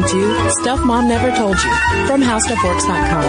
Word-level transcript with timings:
listening 0.00 0.22
to 0.44 0.50
Stuff 0.50 0.84
Mom 0.84 1.08
Never 1.08 1.34
Told 1.36 1.56
You 1.56 2.06
from 2.06 2.20
HowStuffWorks.com. 2.20 3.24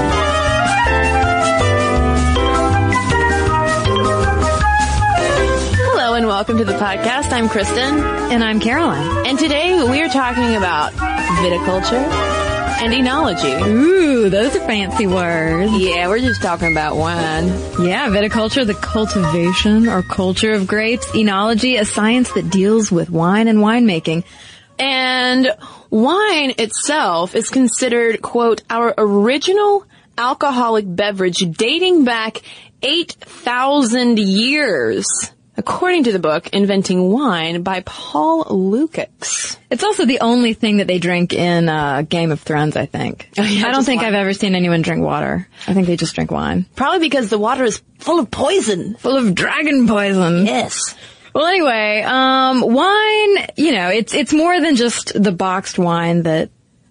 Hello 5.76 6.13
and 6.15 6.28
welcome 6.28 6.57
to 6.57 6.65
the 6.65 6.73
podcast. 6.73 7.31
I'm 7.31 7.49
Cristen. 7.49 7.99
And 8.31 8.44
I'm 8.44 8.60
Caroline. 8.60 9.26
And 9.28 9.38
today 9.38 9.84
we 9.84 10.02
are 10.02 10.09
talking 10.09 10.55
about 10.55 10.93
viticulture 10.93 12.04
and 12.81 12.93
enology. 12.93 13.67
Ooh, 13.67 14.29
those 14.29 14.55
are 14.55 14.65
fancy 14.65 15.07
words. 15.07 15.71
Yeah, 15.73 16.07
we're 16.07 16.19
just 16.19 16.41
talking 16.41 16.71
about 16.71 16.95
wine. 16.95 17.47
Yeah, 17.81 18.07
viticulture, 18.09 18.65
the 18.65 18.73
cultivation 18.73 19.88
or 19.88 20.01
culture 20.03 20.53
of 20.53 20.67
grapes. 20.67 21.05
Enology, 21.07 21.79
a 21.79 21.85
science 21.85 22.31
that 22.33 22.49
deals 22.49 22.91
with 22.91 23.09
wine 23.09 23.47
and 23.47 23.59
winemaking. 23.59 24.23
And 24.82 25.48
wine 25.91 26.53
itself 26.58 27.35
is 27.35 27.49
considered, 27.49 28.20
quote, 28.23 28.63
our 28.67 28.95
original 28.98 29.85
alcoholic 30.17 30.85
beverage 30.88 31.38
dating 31.38 32.04
back 32.04 32.41
8,000 32.81 34.17
years. 34.17 35.05
According 35.55 36.05
to 36.05 36.12
the 36.12 36.17
book 36.20 36.49
Inventing 36.54 37.12
Wine 37.12 37.62
by 37.62 37.81
Paul 37.85 38.45
Lukacs. 38.45 39.57
It's 39.70 39.84
also 39.84 40.05
the 40.05 40.21
only 40.21 40.54
thing 40.54 40.77
that 40.77 40.88
they 40.88 40.98
drink 40.98 41.34
in 41.34 41.70
uh, 41.70 42.02
Game 42.02 42.32
of 42.32 42.40
Thrones, 42.40 42.76
I 42.76 42.88
think. 42.88 43.29
Oh, 43.38 43.43
yeah, 43.43 43.68
I 43.68 43.71
don't 43.71 43.84
think 43.84 44.02
wine. 44.02 44.07
I've 44.07 44.20
ever 44.20 44.34
seen 44.34 44.55
anyone 44.55 44.82
drink 44.82 45.04
water. 45.04 45.48
I 45.68 45.76
think 45.76 45.85
they 45.85 45.98
just 45.98 46.16
drink 46.16 46.32
wine. 46.32 46.66
Probably 46.76 46.99
because 46.99 47.29
the 47.29 47.38
water 47.38 47.66
is 47.66 47.84
full 47.99 48.18
of 48.18 48.32
poison. 48.32 48.95
Full 48.95 49.18
of 49.18 49.35
dragon 49.35 49.88
poison. 49.88 50.48
Yes. 50.48 50.95
Well, 51.34 51.45
anyway, 51.45 52.03
um, 52.05 52.62
wine, 52.62 53.48
you 53.55 53.71
know, 53.71 53.90
it's, 53.90 54.13
it's 54.13 54.34
more 54.34 54.59
than 54.59 54.76
just 54.76 55.13
the 55.21 55.31
boxed 55.31 55.80
wine 55.80 56.23
that 56.23 56.49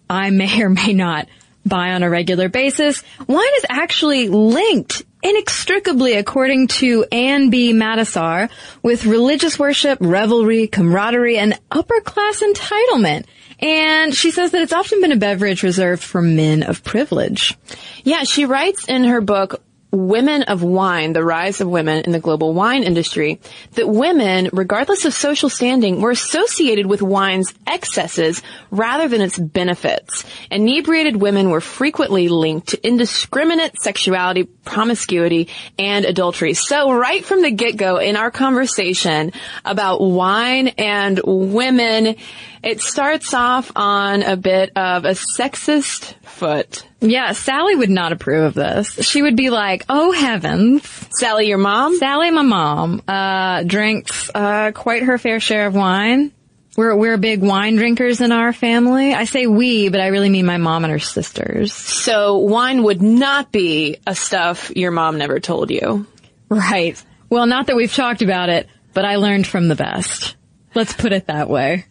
I 0.08 0.30
may 0.30 0.62
or 0.62 0.70
may 0.70 0.92
not 0.92 1.28
buy 1.64 1.92
on 1.92 2.02
a 2.02 2.10
regular 2.10 2.48
basis. 2.48 3.02
Wine 3.26 3.54
is 3.58 3.66
actually 3.68 4.28
linked 4.28 5.04
inextricably, 5.22 6.14
according 6.14 6.68
to 6.68 7.04
Ann 7.12 7.50
B. 7.50 7.72
Matasar, 7.74 8.50
with 8.82 9.04
religious 9.04 9.58
worship, 9.58 9.98
revelry, 10.00 10.66
camaraderie, 10.66 11.38
and 11.38 11.58
upper 11.70 12.00
class 12.00 12.40
entitlement. 12.40 13.26
And 13.58 14.14
she 14.14 14.30
says 14.30 14.52
that 14.52 14.62
it's 14.62 14.72
often 14.72 15.02
been 15.02 15.12
a 15.12 15.16
beverage 15.16 15.62
reserved 15.62 16.02
for 16.02 16.22
men 16.22 16.62
of 16.62 16.82
privilege. 16.82 17.58
Yeah, 18.04 18.24
she 18.24 18.46
writes 18.46 18.86
in 18.88 19.04
her 19.04 19.20
book, 19.20 19.62
Women 19.92 20.44
of 20.44 20.62
Wine, 20.62 21.12
The 21.12 21.24
Rise 21.24 21.60
of 21.60 21.68
Women 21.68 22.04
in 22.04 22.12
the 22.12 22.20
Global 22.20 22.54
Wine 22.54 22.84
Industry, 22.84 23.40
that 23.72 23.88
women, 23.88 24.48
regardless 24.52 25.04
of 25.04 25.12
social 25.12 25.48
standing, 25.48 26.00
were 26.00 26.10
associated 26.10 26.86
with 26.86 27.02
wine's 27.02 27.52
excesses 27.66 28.42
rather 28.70 29.08
than 29.08 29.20
its 29.20 29.38
benefits. 29.38 30.24
Inebriated 30.50 31.16
women 31.16 31.50
were 31.50 31.60
frequently 31.60 32.28
linked 32.28 32.68
to 32.68 32.86
indiscriminate 32.86 33.80
sexuality, 33.80 34.44
promiscuity, 34.44 35.48
and 35.78 36.04
adultery. 36.04 36.54
So 36.54 36.92
right 36.92 37.24
from 37.24 37.42
the 37.42 37.50
get-go 37.50 37.98
in 37.98 38.16
our 38.16 38.30
conversation 38.30 39.32
about 39.64 40.00
wine 40.00 40.68
and 40.78 41.20
women, 41.24 42.16
it 42.62 42.80
starts 42.80 43.32
off 43.34 43.72
on 43.74 44.22
a 44.22 44.36
bit 44.36 44.72
of 44.76 45.04
a 45.04 45.10
sexist 45.10 46.14
foot. 46.22 46.86
Yeah, 47.00 47.32
Sally 47.32 47.76
would 47.76 47.90
not 47.90 48.12
approve 48.12 48.44
of 48.44 48.54
this. 48.54 49.06
She 49.06 49.22
would 49.22 49.36
be 49.36 49.50
like, 49.50 49.84
oh 49.88 50.12
heavens. 50.12 50.82
Sally, 51.18 51.48
your 51.48 51.58
mom? 51.58 51.96
Sally, 51.96 52.30
my 52.30 52.42
mom, 52.42 53.02
uh, 53.08 53.62
drinks, 53.62 54.30
uh, 54.34 54.72
quite 54.72 55.02
her 55.04 55.16
fair 55.18 55.40
share 55.40 55.66
of 55.66 55.74
wine. 55.74 56.32
We're, 56.76 56.94
we're 56.94 57.16
big 57.16 57.40
wine 57.42 57.76
drinkers 57.76 58.20
in 58.20 58.32
our 58.32 58.52
family. 58.52 59.12
I 59.12 59.24
say 59.24 59.46
we, 59.46 59.88
but 59.88 60.00
I 60.00 60.08
really 60.08 60.28
mean 60.28 60.46
my 60.46 60.56
mom 60.56 60.84
and 60.84 60.92
her 60.92 60.98
sisters. 60.98 61.72
So 61.72 62.38
wine 62.38 62.82
would 62.84 63.02
not 63.02 63.50
be 63.50 63.98
a 64.06 64.14
stuff 64.14 64.70
your 64.76 64.90
mom 64.90 65.18
never 65.18 65.40
told 65.40 65.70
you. 65.70 66.06
Right. 66.48 67.02
Well, 67.28 67.46
not 67.46 67.66
that 67.66 67.76
we've 67.76 67.92
talked 67.92 68.22
about 68.22 68.48
it, 68.50 68.68
but 68.94 69.04
I 69.04 69.16
learned 69.16 69.46
from 69.46 69.68
the 69.68 69.74
best. 69.74 70.36
Let's 70.74 70.92
put 70.92 71.12
it 71.12 71.26
that 71.26 71.48
way. 71.48 71.86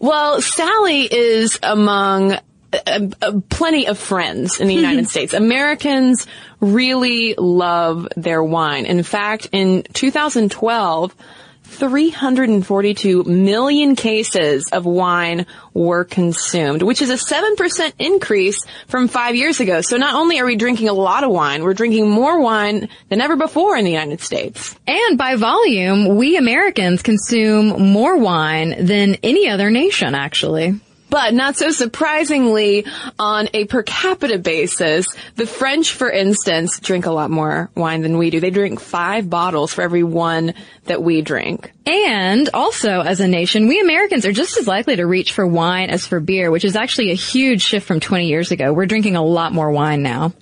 Well, 0.00 0.40
Sally 0.40 1.02
is 1.02 1.58
among 1.62 2.32
uh, 2.32 3.08
uh, 3.22 3.40
plenty 3.48 3.86
of 3.86 3.98
friends 3.98 4.60
in 4.60 4.68
the 4.68 4.74
United 4.74 5.08
States. 5.10 5.34
Americans 5.34 6.26
really 6.60 7.34
love 7.36 8.08
their 8.16 8.42
wine. 8.42 8.86
In 8.86 9.02
fact, 9.02 9.48
in 9.52 9.84
2012, 9.92 11.14
342 11.74 13.24
million 13.24 13.96
cases 13.96 14.68
of 14.72 14.86
wine 14.86 15.46
were 15.72 16.04
consumed, 16.04 16.82
which 16.82 17.02
is 17.02 17.10
a 17.10 17.14
7% 17.14 17.92
increase 17.98 18.64
from 18.88 19.08
five 19.08 19.36
years 19.36 19.60
ago. 19.60 19.80
So 19.80 19.96
not 19.96 20.14
only 20.14 20.38
are 20.40 20.46
we 20.46 20.56
drinking 20.56 20.88
a 20.88 20.92
lot 20.92 21.24
of 21.24 21.30
wine, 21.30 21.62
we're 21.62 21.74
drinking 21.74 22.08
more 22.08 22.40
wine 22.40 22.88
than 23.08 23.20
ever 23.20 23.36
before 23.36 23.76
in 23.76 23.84
the 23.84 23.90
United 23.90 24.20
States. 24.20 24.74
And 24.86 25.18
by 25.18 25.36
volume, 25.36 26.16
we 26.16 26.36
Americans 26.36 27.02
consume 27.02 27.92
more 27.92 28.16
wine 28.16 28.86
than 28.86 29.16
any 29.22 29.48
other 29.48 29.70
nation, 29.70 30.14
actually. 30.14 30.80
But 31.14 31.32
not 31.32 31.54
so 31.54 31.70
surprisingly, 31.70 32.86
on 33.20 33.48
a 33.54 33.66
per 33.66 33.84
capita 33.84 34.36
basis, 34.36 35.06
the 35.36 35.46
French, 35.46 35.92
for 35.92 36.10
instance, 36.10 36.80
drink 36.80 37.06
a 37.06 37.12
lot 37.12 37.30
more 37.30 37.70
wine 37.76 38.02
than 38.02 38.18
we 38.18 38.30
do. 38.30 38.40
They 38.40 38.50
drink 38.50 38.80
five 38.80 39.30
bottles 39.30 39.72
for 39.72 39.82
every 39.82 40.02
one 40.02 40.54
that 40.86 41.04
we 41.04 41.22
drink. 41.22 41.70
And 41.86 42.50
also, 42.52 43.00
as 43.00 43.20
a 43.20 43.28
nation, 43.28 43.68
we 43.68 43.80
Americans 43.80 44.26
are 44.26 44.32
just 44.32 44.58
as 44.58 44.66
likely 44.66 44.96
to 44.96 45.06
reach 45.06 45.34
for 45.34 45.46
wine 45.46 45.88
as 45.88 46.04
for 46.04 46.18
beer, 46.18 46.50
which 46.50 46.64
is 46.64 46.74
actually 46.74 47.12
a 47.12 47.14
huge 47.14 47.62
shift 47.62 47.86
from 47.86 48.00
20 48.00 48.26
years 48.26 48.50
ago. 48.50 48.72
We're 48.72 48.86
drinking 48.86 49.14
a 49.14 49.24
lot 49.24 49.52
more 49.52 49.70
wine 49.70 50.02
now. 50.02 50.32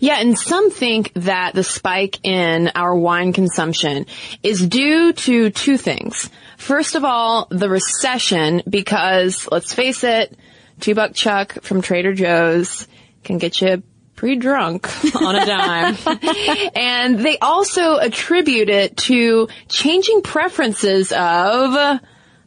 Yeah, 0.00 0.18
and 0.18 0.36
some 0.36 0.70
think 0.70 1.12
that 1.14 1.54
the 1.54 1.62
spike 1.62 2.24
in 2.24 2.72
our 2.74 2.94
wine 2.94 3.34
consumption 3.34 4.06
is 4.42 4.66
due 4.66 5.12
to 5.12 5.50
two 5.50 5.76
things. 5.76 6.30
First 6.56 6.94
of 6.94 7.04
all, 7.04 7.46
the 7.50 7.68
recession, 7.68 8.62
because 8.68 9.46
let's 9.52 9.74
face 9.74 10.02
it, 10.02 10.36
two 10.80 10.94
buck 10.94 11.14
chuck 11.14 11.62
from 11.62 11.82
Trader 11.82 12.14
Joe's 12.14 12.88
can 13.24 13.36
get 13.36 13.60
you 13.60 13.82
pretty 14.16 14.36
drunk 14.36 14.88
on 15.16 15.36
a 15.36 15.44
dime. 15.44 15.96
and 16.74 17.18
they 17.18 17.36
also 17.38 17.96
attribute 17.96 18.70
it 18.70 18.96
to 18.96 19.48
changing 19.68 20.22
preferences 20.22 21.12
of 21.12 22.00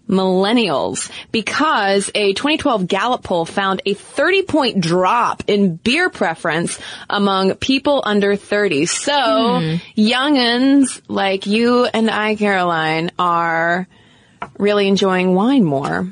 millennials 0.08 1.10
because 1.32 2.12
a 2.14 2.34
2012 2.34 2.88
Gallup 2.88 3.24
poll 3.24 3.46
found 3.46 3.82
a 3.86 3.94
30 3.94 4.44
point 4.44 4.82
drop 4.82 5.44
in 5.48 5.76
beer 5.76 6.10
preference 6.10 6.80
among 7.10 7.56
people 7.56 8.02
under 8.06 8.36
30. 8.36 8.86
So 8.86 9.12
youngins 9.98 11.02
like 11.08 11.46
you 11.46 11.86
and 11.86 12.10
I, 12.10 12.36
Caroline, 12.36 13.12
are 13.18 13.88
really 14.58 14.88
enjoying 14.88 15.34
wine 15.34 15.64
more. 15.64 16.12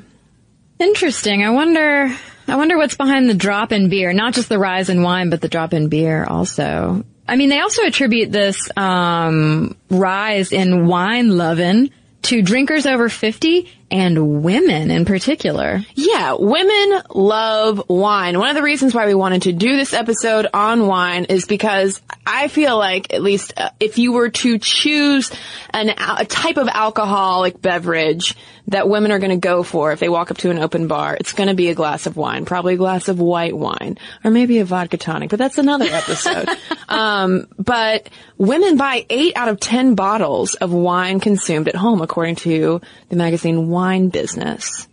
Interesting. 0.78 1.44
I 1.44 1.50
wonder, 1.50 2.14
I 2.48 2.56
wonder 2.56 2.76
what's 2.76 2.96
behind 2.96 3.28
the 3.28 3.34
drop 3.34 3.72
in 3.72 3.88
beer, 3.88 4.12
not 4.12 4.34
just 4.34 4.48
the 4.48 4.58
rise 4.58 4.88
in 4.88 5.02
wine, 5.02 5.30
but 5.30 5.40
the 5.40 5.48
drop 5.48 5.72
in 5.74 5.88
beer 5.88 6.24
also. 6.24 7.04
I 7.28 7.36
mean, 7.36 7.50
they 7.50 7.60
also 7.60 7.84
attribute 7.84 8.32
this, 8.32 8.58
um, 8.76 9.76
rise 9.90 10.52
in 10.52 10.86
wine 10.86 11.36
loving 11.36 11.90
to 12.22 12.42
drinkers 12.42 12.86
over 12.86 13.08
50 13.08 13.70
and 13.92 14.42
women 14.42 14.90
in 14.90 15.04
particular. 15.04 15.84
Yeah, 15.94 16.36
women 16.38 17.02
love 17.10 17.90
wine. 17.90 18.38
One 18.38 18.48
of 18.48 18.56
the 18.56 18.62
reasons 18.62 18.94
why 18.94 19.06
we 19.06 19.14
wanted 19.14 19.42
to 19.42 19.52
do 19.52 19.76
this 19.76 19.92
episode 19.92 20.46
on 20.54 20.86
wine 20.86 21.26
is 21.26 21.44
because 21.44 22.00
I 22.26 22.48
feel 22.48 22.78
like, 22.78 23.12
at 23.12 23.22
least 23.22 23.52
uh, 23.58 23.68
if 23.78 23.98
you 23.98 24.12
were 24.12 24.30
to 24.30 24.58
choose 24.58 25.30
an, 25.70 25.90
a 25.90 26.24
type 26.24 26.56
of 26.56 26.68
alcoholic 26.68 27.60
beverage 27.60 28.34
that 28.68 28.88
women 28.88 29.12
are 29.12 29.18
going 29.18 29.30
to 29.30 29.36
go 29.36 29.62
for 29.62 29.92
if 29.92 30.00
they 30.00 30.08
walk 30.08 30.30
up 30.30 30.38
to 30.38 30.50
an 30.50 30.58
open 30.58 30.86
bar, 30.86 31.16
it's 31.20 31.34
going 31.34 31.48
to 31.48 31.54
be 31.54 31.68
a 31.68 31.74
glass 31.74 32.06
of 32.06 32.16
wine, 32.16 32.46
probably 32.46 32.74
a 32.74 32.78
glass 32.78 33.08
of 33.08 33.20
white 33.20 33.56
wine, 33.56 33.98
or 34.24 34.30
maybe 34.30 34.60
a 34.60 34.64
vodka 34.64 34.96
tonic, 34.96 35.28
but 35.28 35.38
that's 35.38 35.58
another 35.58 35.84
episode. 35.84 36.48
um, 36.88 37.46
but 37.58 38.08
women 38.38 38.78
buy 38.78 39.04
eight 39.10 39.36
out 39.36 39.48
of 39.48 39.60
ten 39.60 39.96
bottles 39.96 40.54
of 40.54 40.72
wine 40.72 41.20
consumed 41.20 41.68
at 41.68 41.74
home, 41.74 42.00
according 42.00 42.36
to 42.36 42.80
the 43.10 43.16
magazine 43.16 43.68
Wine 43.68 43.81
Business. 44.08 44.88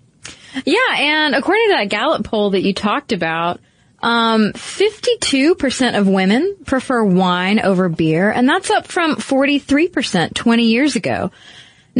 Yeah, 0.65 0.77
and 0.97 1.35
according 1.35 1.67
to 1.69 1.75
that 1.77 1.89
Gallup 1.89 2.25
poll 2.25 2.51
that 2.51 2.61
you 2.61 2.73
talked 2.73 3.11
about, 3.11 3.59
um, 4.01 4.53
52% 4.53 5.97
of 5.97 6.07
women 6.07 6.55
prefer 6.65 7.03
wine 7.03 7.59
over 7.59 7.89
beer, 7.89 8.31
and 8.31 8.47
that's 8.47 8.69
up 8.69 8.87
from 8.87 9.15
43% 9.15 10.33
20 10.33 10.63
years 10.63 10.95
ago. 10.95 11.31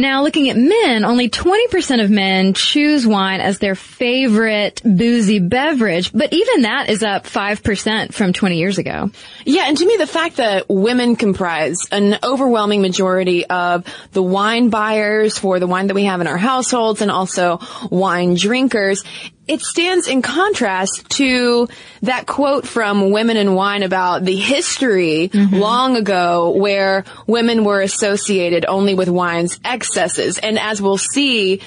Now, 0.00 0.22
looking 0.22 0.48
at 0.48 0.56
men, 0.56 1.04
only 1.04 1.28
20% 1.28 2.02
of 2.02 2.10
men 2.10 2.54
choose 2.54 3.06
wine 3.06 3.42
as 3.42 3.58
their 3.58 3.74
favorite 3.74 4.80
boozy 4.82 5.40
beverage, 5.40 6.10
but 6.14 6.32
even 6.32 6.62
that 6.62 6.88
is 6.88 7.02
up 7.02 7.24
5% 7.24 8.14
from 8.14 8.32
20 8.32 8.56
years 8.56 8.78
ago. 8.78 9.10
Yeah, 9.44 9.64
and 9.66 9.76
to 9.76 9.84
me, 9.86 9.98
the 9.98 10.06
fact 10.06 10.36
that 10.36 10.70
women 10.70 11.16
comprise 11.16 11.76
an 11.92 12.18
overwhelming 12.22 12.80
majority 12.80 13.44
of 13.44 13.84
the 14.12 14.22
wine 14.22 14.70
buyers 14.70 15.36
for 15.36 15.60
the 15.60 15.66
wine 15.66 15.88
that 15.88 15.94
we 15.94 16.04
have 16.04 16.22
in 16.22 16.26
our 16.26 16.38
households 16.38 17.02
and 17.02 17.10
also 17.10 17.60
wine 17.90 18.36
drinkers 18.36 19.04
it 19.50 19.62
stands 19.62 20.06
in 20.06 20.22
contrast 20.22 21.10
to 21.10 21.68
that 22.02 22.24
quote 22.24 22.68
from 22.68 23.10
Women 23.10 23.36
in 23.36 23.56
Wine 23.56 23.82
about 23.82 24.24
the 24.24 24.36
history 24.36 25.28
mm-hmm. 25.28 25.56
long 25.56 25.96
ago 25.96 26.50
where 26.50 27.04
women 27.26 27.64
were 27.64 27.80
associated 27.80 28.64
only 28.68 28.94
with 28.94 29.08
wine's 29.08 29.58
excesses. 29.64 30.38
And 30.38 30.56
as 30.56 30.80
we'll 30.80 30.98
see 30.98 31.62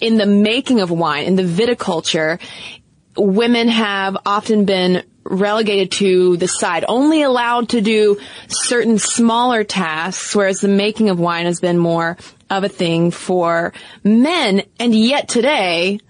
in 0.00 0.16
the 0.16 0.24
making 0.24 0.80
of 0.80 0.90
wine, 0.90 1.26
in 1.26 1.36
the 1.36 1.42
viticulture, 1.42 2.40
women 3.18 3.68
have 3.68 4.16
often 4.24 4.64
been 4.64 5.04
relegated 5.22 5.92
to 5.92 6.38
the 6.38 6.48
side, 6.48 6.86
only 6.88 7.20
allowed 7.22 7.68
to 7.70 7.82
do 7.82 8.18
certain 8.48 8.98
smaller 8.98 9.62
tasks, 9.62 10.34
whereas 10.34 10.60
the 10.60 10.68
making 10.68 11.10
of 11.10 11.20
wine 11.20 11.44
has 11.44 11.60
been 11.60 11.76
more 11.76 12.16
of 12.48 12.64
a 12.64 12.68
thing 12.70 13.10
for 13.10 13.74
men. 14.02 14.62
And 14.80 14.94
yet 14.94 15.28
today, 15.28 16.00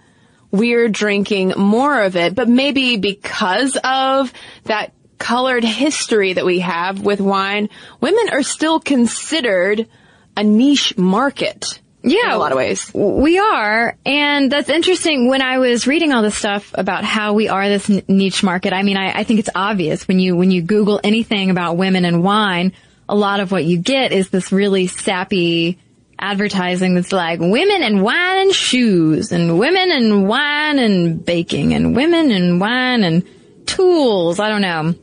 we're 0.50 0.88
drinking 0.88 1.54
more 1.56 2.02
of 2.02 2.16
it, 2.16 2.34
but 2.34 2.48
maybe 2.48 2.96
because 2.96 3.76
of 3.82 4.32
that 4.64 4.92
colored 5.18 5.64
history 5.64 6.34
that 6.34 6.44
we 6.44 6.60
have 6.60 7.00
with 7.02 7.20
wine, 7.20 7.68
women 8.00 8.28
are 8.30 8.42
still 8.42 8.80
considered 8.80 9.88
a 10.36 10.44
niche 10.44 10.96
market. 10.96 11.80
Yeah, 12.02 12.26
in 12.26 12.30
a 12.30 12.38
lot 12.38 12.52
of 12.52 12.58
ways. 12.58 12.92
We 12.94 13.38
are, 13.38 13.96
and 14.06 14.52
that's 14.52 14.68
interesting. 14.68 15.28
When 15.28 15.42
I 15.42 15.58
was 15.58 15.88
reading 15.88 16.12
all 16.12 16.22
this 16.22 16.36
stuff 16.36 16.70
about 16.74 17.02
how 17.02 17.32
we 17.32 17.48
are 17.48 17.68
this 17.68 17.90
n- 17.90 18.02
niche 18.06 18.44
market, 18.44 18.72
I 18.72 18.84
mean, 18.84 18.96
I, 18.96 19.20
I 19.20 19.24
think 19.24 19.40
it's 19.40 19.48
obvious 19.54 20.06
when 20.06 20.20
you 20.20 20.36
when 20.36 20.52
you 20.52 20.62
Google 20.62 21.00
anything 21.02 21.50
about 21.50 21.76
women 21.76 22.04
and 22.04 22.22
wine, 22.22 22.74
a 23.08 23.16
lot 23.16 23.40
of 23.40 23.50
what 23.50 23.64
you 23.64 23.78
get 23.78 24.12
is 24.12 24.28
this 24.28 24.52
really 24.52 24.86
sappy 24.86 25.78
advertising 26.18 26.94
that's 26.94 27.12
like 27.12 27.40
women 27.40 27.82
and 27.82 28.02
wine 28.02 28.38
and 28.38 28.52
shoes, 28.54 29.32
and 29.32 29.58
women 29.58 29.90
and 29.90 30.28
wine 30.28 30.78
and 30.78 31.24
baking, 31.24 31.74
and 31.74 31.94
women 31.94 32.30
and 32.30 32.60
wine 32.60 33.04
and 33.04 33.24
tools. 33.66 34.40
I 34.40 34.48
don't 34.48 34.62
know. 34.62 34.94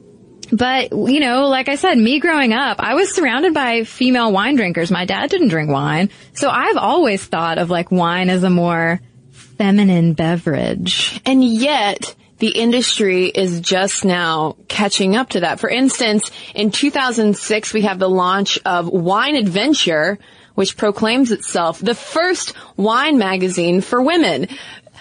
But, 0.52 0.92
you 0.92 1.20
know, 1.20 1.48
like 1.48 1.68
I 1.68 1.76
said, 1.76 1.98
me 1.98 2.20
growing 2.20 2.54
up, 2.54 2.80
I 2.80 2.94
was 2.94 3.16
surrounded 3.16 3.56
by 3.56 3.86
female 3.86 4.32
wine 4.32 4.56
drinkers. 4.56 4.92
My 4.92 5.06
dad 5.06 5.32
didn't 5.32 5.48
drink 5.48 5.72
wine. 5.72 6.10
So 6.34 6.48
I've 6.48 6.78
always 6.78 7.26
thought 7.26 7.58
of 7.58 7.72
like 7.72 7.92
wine 7.92 8.30
as 8.30 8.44
a 8.44 8.52
more 8.52 9.02
feminine 9.32 10.14
beverage. 10.14 11.20
And 11.26 11.44
yet, 11.44 12.16
the 12.38 12.50
industry 12.50 13.28
is 13.28 13.62
just 13.62 14.04
now 14.06 14.58
catching 14.68 15.16
up 15.16 15.30
to 15.30 15.40
that. 15.40 15.60
For 15.60 15.70
instance, 15.70 16.30
in 16.54 16.72
2006, 16.72 17.74
we 17.74 17.82
have 17.84 18.00
the 18.00 18.10
launch 18.10 18.60
of 18.66 18.88
Wine 18.88 19.36
Adventure, 19.36 20.20
which 20.56 20.78
proclaims 20.78 21.32
itself 21.32 21.80
the 21.80 21.96
first 21.96 22.54
wine 22.78 23.18
magazine 23.18 23.82
for 23.82 24.02
women. 24.02 24.48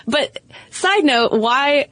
But 0.07 0.39
side 0.71 1.05
note, 1.05 1.33
why 1.33 1.89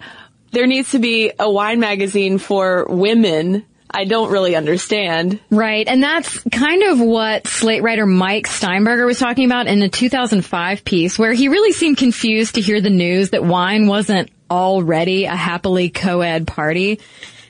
there 0.53 0.67
needs 0.67 0.93
to 0.93 0.99
be 0.99 1.33
a 1.39 1.51
wine 1.51 1.81
magazine 1.81 2.39
for 2.39 2.87
women, 2.89 3.65
I 3.91 4.05
don't 4.05 4.31
really 4.31 4.57
understand. 4.57 5.41
Right. 5.51 5.87
And 5.87 6.03
that's 6.03 6.41
kind 6.53 6.83
of 6.85 7.01
what 7.01 7.47
Slate 7.47 7.83
writer 7.83 8.07
Mike 8.07 8.47
Steinberger 8.47 9.07
was 9.07 9.19
talking 9.19 9.45
about 9.45 9.67
in 9.67 9.83
a 9.83 9.89
2005 9.89 10.85
piece 10.85 11.19
where 11.19 11.33
he 11.33 11.49
really 11.49 11.73
seemed 11.73 11.97
confused 11.99 12.55
to 12.55 12.61
hear 12.61 12.81
the 12.81 12.91
news 12.91 13.31
that 13.31 13.45
wine 13.45 13.87
wasn't 13.87 14.31
already 14.51 15.25
a 15.25 15.37
happily 15.37 15.91
co-ed 15.91 16.47
party. 16.47 17.01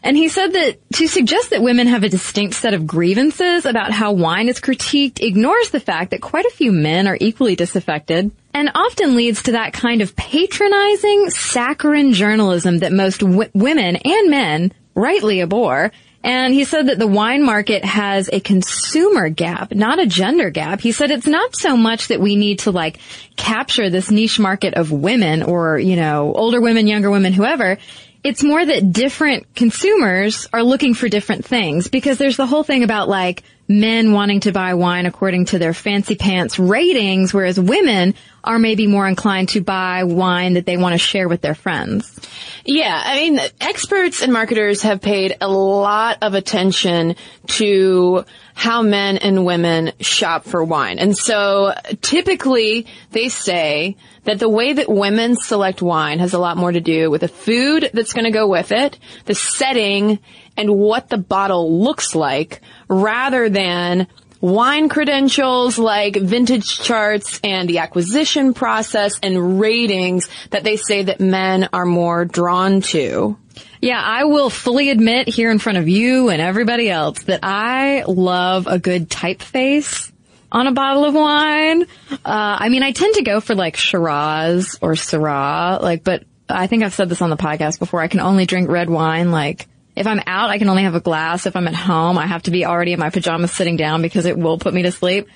And 0.02 0.16
he 0.16 0.28
said 0.28 0.52
that 0.52 0.78
to 0.94 1.06
suggest 1.06 1.50
that 1.50 1.62
women 1.62 1.86
have 1.86 2.04
a 2.04 2.08
distinct 2.08 2.54
set 2.54 2.74
of 2.74 2.86
grievances 2.86 3.66
about 3.66 3.92
how 3.92 4.12
wine 4.12 4.48
is 4.48 4.60
critiqued 4.60 5.22
ignores 5.22 5.70
the 5.70 5.80
fact 5.80 6.12
that 6.12 6.22
quite 6.22 6.46
a 6.46 6.50
few 6.50 6.72
men 6.72 7.06
are 7.06 7.18
equally 7.20 7.56
disaffected 7.56 8.30
and 8.54 8.70
often 8.74 9.14
leads 9.14 9.42
to 9.44 9.52
that 9.52 9.72
kind 9.72 10.00
of 10.00 10.16
patronizing, 10.16 11.30
saccharine 11.30 12.12
journalism 12.12 12.78
that 12.78 12.92
most 12.92 13.20
w- 13.20 13.50
women 13.54 13.96
and 13.96 14.30
men 14.30 14.72
rightly 14.94 15.42
abhor. 15.42 15.92
And 16.22 16.52
he 16.52 16.64
said 16.64 16.88
that 16.88 16.98
the 16.98 17.06
wine 17.06 17.42
market 17.42 17.82
has 17.82 18.28
a 18.30 18.40
consumer 18.40 19.30
gap, 19.30 19.72
not 19.72 19.98
a 19.98 20.06
gender 20.06 20.50
gap. 20.50 20.80
He 20.80 20.92
said 20.92 21.10
it's 21.10 21.26
not 21.26 21.56
so 21.56 21.76
much 21.76 22.08
that 22.08 22.20
we 22.20 22.36
need 22.36 22.60
to 22.60 22.72
like 22.72 22.98
capture 23.36 23.88
this 23.88 24.10
niche 24.10 24.38
market 24.38 24.74
of 24.74 24.92
women 24.92 25.42
or, 25.42 25.78
you 25.78 25.96
know, 25.96 26.34
older 26.34 26.60
women, 26.60 26.86
younger 26.86 27.10
women, 27.10 27.32
whoever. 27.32 27.78
It's 28.22 28.42
more 28.42 28.64
that 28.64 28.92
different 28.92 29.54
consumers 29.54 30.46
are 30.52 30.62
looking 30.62 30.94
for 30.94 31.08
different 31.08 31.44
things 31.44 31.88
because 31.88 32.18
there's 32.18 32.36
the 32.36 32.46
whole 32.46 32.62
thing 32.62 32.84
about 32.84 33.08
like 33.08 33.42
men 33.70 34.10
wanting 34.12 34.40
to 34.40 34.50
buy 34.50 34.74
wine 34.74 35.06
according 35.06 35.44
to 35.44 35.58
their 35.58 35.72
fancy 35.72 36.16
pants 36.16 36.58
ratings, 36.58 37.32
whereas 37.32 37.58
women 37.58 38.14
are 38.42 38.58
maybe 38.58 38.88
more 38.88 39.06
inclined 39.06 39.48
to 39.50 39.60
buy 39.60 40.02
wine 40.02 40.54
that 40.54 40.66
they 40.66 40.76
want 40.76 40.92
to 40.92 40.98
share 40.98 41.28
with 41.28 41.40
their 41.40 41.54
friends. 41.54 42.18
Yeah, 42.64 43.00
I 43.04 43.16
mean, 43.16 43.40
experts 43.60 44.22
and 44.22 44.32
marketers 44.32 44.82
have 44.82 45.00
paid 45.00 45.36
a 45.40 45.48
lot 45.48 46.18
of 46.22 46.34
attention 46.34 47.14
to 47.46 48.24
how 48.54 48.82
men 48.82 49.18
and 49.18 49.46
women 49.46 49.92
shop 50.00 50.44
for 50.44 50.64
wine. 50.64 50.98
And 50.98 51.16
so 51.16 51.72
typically 52.02 52.86
they 53.12 53.28
say 53.28 53.96
that 54.24 54.38
the 54.38 54.48
way 54.48 54.72
that 54.72 54.88
women 54.88 55.36
select 55.36 55.80
wine 55.80 56.18
has 56.18 56.34
a 56.34 56.38
lot 56.38 56.56
more 56.56 56.72
to 56.72 56.80
do 56.80 57.10
with 57.10 57.22
the 57.22 57.28
food 57.28 57.88
that's 57.94 58.12
going 58.12 58.26
to 58.26 58.30
go 58.30 58.48
with 58.48 58.72
it, 58.72 58.98
the 59.26 59.34
setting, 59.34 60.18
and 60.60 60.76
what 60.76 61.08
the 61.08 61.16
bottle 61.16 61.80
looks 61.80 62.14
like 62.14 62.60
rather 62.86 63.48
than 63.48 64.06
wine 64.42 64.90
credentials 64.90 65.78
like 65.78 66.16
vintage 66.16 66.80
charts 66.80 67.40
and 67.42 67.68
the 67.68 67.78
acquisition 67.78 68.52
process 68.52 69.18
and 69.22 69.58
ratings 69.58 70.28
that 70.50 70.62
they 70.62 70.76
say 70.76 71.04
that 71.04 71.18
men 71.18 71.68
are 71.72 71.86
more 71.86 72.26
drawn 72.26 72.82
to. 72.82 73.38
Yeah, 73.80 74.00
I 74.02 74.24
will 74.24 74.50
fully 74.50 74.90
admit 74.90 75.28
here 75.28 75.50
in 75.50 75.58
front 75.58 75.78
of 75.78 75.88
you 75.88 76.28
and 76.28 76.42
everybody 76.42 76.90
else 76.90 77.22
that 77.22 77.40
I 77.42 78.04
love 78.06 78.66
a 78.66 78.78
good 78.78 79.08
typeface 79.08 80.12
on 80.52 80.66
a 80.66 80.72
bottle 80.72 81.06
of 81.06 81.14
wine. 81.14 81.82
Uh, 82.10 82.16
I 82.24 82.68
mean, 82.68 82.82
I 82.82 82.92
tend 82.92 83.14
to 83.14 83.22
go 83.22 83.40
for 83.40 83.54
like 83.54 83.76
Shiraz 83.76 84.76
or 84.82 84.92
Syrah, 84.92 85.80
like, 85.80 86.04
but 86.04 86.24
I 86.48 86.66
think 86.66 86.82
I've 86.82 86.94
said 86.94 87.08
this 87.08 87.22
on 87.22 87.30
the 87.30 87.36
podcast 87.36 87.78
before. 87.78 88.00
I 88.00 88.08
can 88.08 88.20
only 88.20 88.44
drink 88.44 88.68
red 88.68 88.90
wine, 88.90 89.30
like, 89.30 89.66
if 90.00 90.06
I'm 90.06 90.20
out, 90.26 90.50
I 90.50 90.58
can 90.58 90.68
only 90.68 90.84
have 90.84 90.94
a 90.94 91.00
glass. 91.00 91.46
If 91.46 91.56
I'm 91.56 91.68
at 91.68 91.74
home, 91.74 92.16
I 92.16 92.26
have 92.26 92.42
to 92.44 92.50
be 92.50 92.64
already 92.64 92.94
in 92.94 92.98
my 92.98 93.10
pajamas 93.10 93.52
sitting 93.52 93.76
down 93.76 94.00
because 94.00 94.24
it 94.24 94.36
will 94.36 94.58
put 94.58 94.72
me 94.72 94.82
to 94.82 94.90
sleep. 94.90 95.28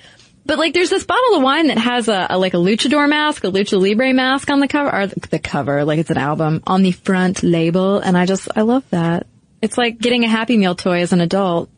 But 0.47 0.59
like, 0.59 0.73
there's 0.73 0.91
this 0.91 1.05
bottle 1.05 1.37
of 1.37 1.43
wine 1.43 1.69
that 1.69 1.79
has 1.79 2.09
a, 2.09 2.27
a, 2.31 2.39
like 2.39 2.55
a 2.55 2.59
luchador 2.59 3.09
mask, 3.09 3.45
a 3.45 3.51
lucha 3.51 3.81
libre 3.81 4.13
mask 4.15 4.51
on 4.51 4.61
the 4.61 4.69
cover, 4.69 4.95
or 4.95 5.07
the 5.07 5.39
cover, 5.39 5.85
like 5.85 5.99
it's 5.99 6.11
an 6.11 6.19
album 6.19 6.63
on 6.67 6.83
the 6.83 6.93
front 6.93 7.43
label, 7.43 7.99
and 7.99 8.17
I 8.17 8.27
just 8.27 8.49
I 8.56 8.63
love 8.63 8.85
that. 8.91 9.27
It's 9.63 9.79
like 9.79 9.99
getting 9.99 10.25
a 10.25 10.29
Happy 10.29 10.56
Meal 10.56 10.75
toy 10.75 11.01
as 11.01 11.13
an 11.13 11.21
adult. 11.21 11.71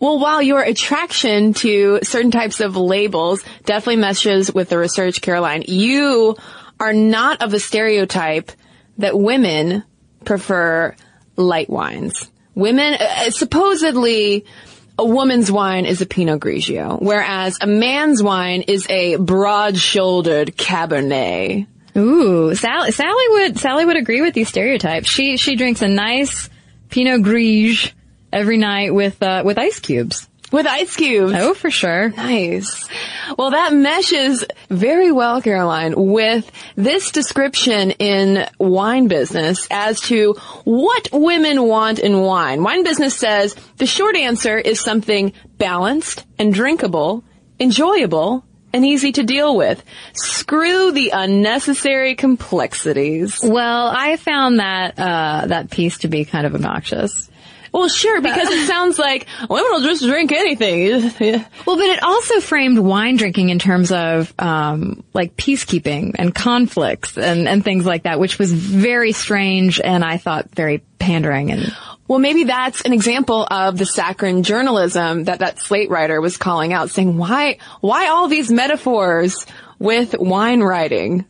Well, 0.00 0.20
while 0.20 0.42
your 0.42 0.62
attraction 0.62 1.54
to 1.54 2.00
certain 2.02 2.30
types 2.30 2.60
of 2.60 2.76
labels 2.76 3.42
definitely 3.64 3.96
meshes 3.96 4.52
with 4.52 4.68
the 4.68 4.78
research, 4.78 5.20
Caroline, 5.20 5.64
you 5.66 6.36
are 6.78 6.92
not 6.92 7.42
of 7.42 7.50
the 7.50 7.58
stereotype 7.58 8.52
that 8.98 9.18
women 9.18 9.82
prefer 10.24 10.94
light 11.36 11.70
wines. 11.70 12.30
Women, 12.54 12.94
uh, 12.94 13.30
supposedly, 13.30 14.44
a 14.98 15.04
woman's 15.04 15.52
wine 15.52 15.84
is 15.84 16.00
a 16.00 16.06
Pinot 16.06 16.40
Grigio, 16.40 17.00
whereas 17.00 17.58
a 17.60 17.66
man's 17.66 18.22
wine 18.22 18.62
is 18.62 18.86
a 18.88 19.16
broad-shouldered 19.16 20.56
Cabernet. 20.56 21.66
Ooh, 21.96 22.54
Sally, 22.54 22.92
Sally 22.92 23.24
would 23.28 23.58
Sally 23.58 23.84
would 23.84 23.96
agree 23.96 24.20
with 24.20 24.34
these 24.34 24.48
stereotypes. 24.48 25.08
She 25.08 25.36
she 25.36 25.56
drinks 25.56 25.82
a 25.82 25.88
nice 25.88 26.50
Pinot 26.90 27.22
Grigio 27.22 27.92
every 28.32 28.58
night 28.58 28.92
with 28.92 29.22
uh, 29.22 29.42
with 29.44 29.58
ice 29.58 29.80
cubes. 29.80 30.28
With 30.56 30.66
ice 30.66 30.96
cubes. 30.96 31.34
Oh, 31.36 31.52
for 31.52 31.70
sure. 31.70 32.08
Nice. 32.08 32.88
Well, 33.36 33.50
that 33.50 33.74
meshes 33.74 34.42
very 34.70 35.12
well, 35.12 35.42
Caroline, 35.42 35.92
with 35.94 36.50
this 36.76 37.10
description 37.10 37.90
in 37.90 38.48
wine 38.58 39.06
business 39.08 39.68
as 39.70 40.00
to 40.02 40.32
what 40.64 41.10
women 41.12 41.62
want 41.62 41.98
in 41.98 42.22
wine. 42.22 42.62
Wine 42.62 42.84
business 42.84 43.14
says 43.14 43.54
the 43.76 43.84
short 43.84 44.16
answer 44.16 44.56
is 44.56 44.80
something 44.80 45.34
balanced 45.58 46.24
and 46.38 46.54
drinkable, 46.54 47.22
enjoyable, 47.60 48.42
and 48.72 48.86
easy 48.86 49.12
to 49.12 49.24
deal 49.24 49.56
with. 49.58 49.84
Screw 50.14 50.90
the 50.92 51.10
unnecessary 51.10 52.14
complexities. 52.14 53.40
Well, 53.42 53.92
I 53.94 54.16
found 54.16 54.60
that 54.60 54.98
uh, 54.98 55.46
that 55.48 55.70
piece 55.70 55.98
to 55.98 56.08
be 56.08 56.24
kind 56.24 56.46
of 56.46 56.54
obnoxious. 56.54 57.30
Well, 57.76 57.88
sure, 57.88 58.22
because 58.22 58.48
it 58.48 58.66
sounds 58.66 58.98
like 58.98 59.26
women 59.50 59.66
will 59.70 59.82
just 59.82 60.02
drink 60.02 60.32
anything. 60.32 61.12
Yeah. 61.26 61.44
Well, 61.66 61.76
but 61.76 61.84
it 61.84 62.02
also 62.02 62.40
framed 62.40 62.78
wine 62.78 63.16
drinking 63.16 63.50
in 63.50 63.58
terms 63.58 63.92
of 63.92 64.32
um, 64.38 65.04
like 65.12 65.36
peacekeeping 65.36 66.14
and 66.18 66.34
conflicts 66.34 67.18
and, 67.18 67.46
and 67.46 67.62
things 67.62 67.84
like 67.84 68.04
that, 68.04 68.18
which 68.18 68.38
was 68.38 68.52
very 68.52 69.12
strange 69.12 69.78
and 69.80 70.02
I 70.04 70.16
thought 70.16 70.54
very 70.54 70.78
pandering 70.98 71.50
and 71.50 71.76
Well, 72.08 72.18
maybe 72.18 72.44
that's 72.44 72.80
an 72.82 72.92
example 72.94 73.46
of 73.50 73.76
the 73.76 73.84
saccharine 73.84 74.42
journalism 74.42 75.24
that 75.24 75.40
that 75.40 75.58
Slate 75.58 75.90
writer 75.90 76.20
was 76.20 76.38
calling 76.38 76.72
out, 76.72 76.90
saying, 76.90 77.18
why, 77.18 77.58
why 77.80 78.08
all 78.08 78.28
these 78.28 78.50
metaphors 78.50 79.44
with 79.78 80.14
wine 80.18 80.62
writing? 80.62 81.26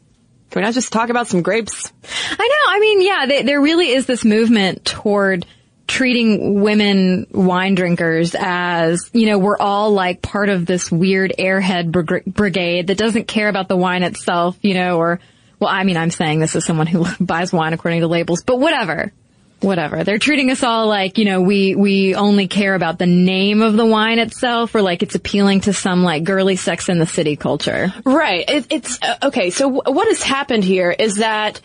Can 0.50 0.60
we 0.60 0.62
not 0.62 0.74
just 0.74 0.92
talk 0.92 1.10
about 1.10 1.26
some 1.26 1.42
grapes? 1.42 1.92
I 2.30 2.48
know. 2.48 2.72
I 2.72 2.78
mean, 2.80 3.02
yeah, 3.02 3.26
they, 3.26 3.42
there 3.42 3.60
really 3.60 3.90
is 3.90 4.06
this 4.06 4.24
movement 4.24 4.84
toward 4.84 5.44
treating 5.86 6.60
women 6.60 7.26
wine 7.30 7.74
drinkers 7.74 8.34
as, 8.38 9.10
you 9.12 9.26
know, 9.26 9.38
we're 9.38 9.58
all 9.58 9.92
like 9.92 10.22
part 10.22 10.48
of 10.48 10.66
this 10.66 10.90
weird 10.90 11.32
airhead 11.38 11.92
brig- 11.92 12.24
brigade 12.24 12.88
that 12.88 12.98
doesn't 12.98 13.28
care 13.28 13.48
about 13.48 13.68
the 13.68 13.76
wine 13.76 14.02
itself, 14.02 14.58
you 14.62 14.74
know, 14.74 14.98
or, 14.98 15.20
well, 15.60 15.70
I 15.70 15.84
mean, 15.84 15.96
I'm 15.96 16.10
saying 16.10 16.40
this 16.40 16.56
as 16.56 16.64
someone 16.64 16.86
who 16.86 17.06
buys 17.20 17.52
wine 17.52 17.72
according 17.72 18.00
to 18.00 18.08
labels, 18.08 18.42
but 18.42 18.58
whatever. 18.58 19.12
Whatever. 19.60 20.04
They're 20.04 20.18
treating 20.18 20.50
us 20.50 20.62
all 20.62 20.86
like, 20.86 21.16
you 21.16 21.24
know, 21.24 21.40
we, 21.40 21.74
we 21.74 22.14
only 22.14 22.46
care 22.46 22.74
about 22.74 22.98
the 22.98 23.06
name 23.06 23.62
of 23.62 23.74
the 23.74 23.86
wine 23.86 24.18
itself 24.18 24.74
or 24.74 24.82
like 24.82 25.02
it's 25.02 25.14
appealing 25.14 25.62
to 25.62 25.72
some 25.72 26.02
like 26.02 26.24
girly 26.24 26.56
sex 26.56 26.90
in 26.90 26.98
the 26.98 27.06
city 27.06 27.36
culture. 27.36 27.90
Right. 28.04 28.44
It, 28.46 28.66
it's, 28.68 28.98
uh, 29.00 29.16
okay, 29.22 29.48
so 29.48 29.72
w- 29.72 29.96
what 29.96 30.08
has 30.08 30.22
happened 30.22 30.62
here 30.62 30.90
is 30.90 31.16
that 31.16 31.62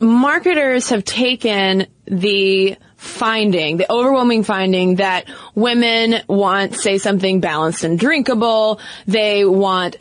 marketers 0.00 0.90
have 0.90 1.04
taken 1.04 1.86
the 2.06 2.76
finding, 3.04 3.76
the 3.76 3.90
overwhelming 3.92 4.42
finding 4.42 4.96
that 4.96 5.26
women 5.54 6.22
want, 6.26 6.74
say, 6.74 6.98
something 6.98 7.40
balanced 7.40 7.84
and 7.84 7.98
drinkable. 7.98 8.80
They 9.06 9.44
want 9.44 9.96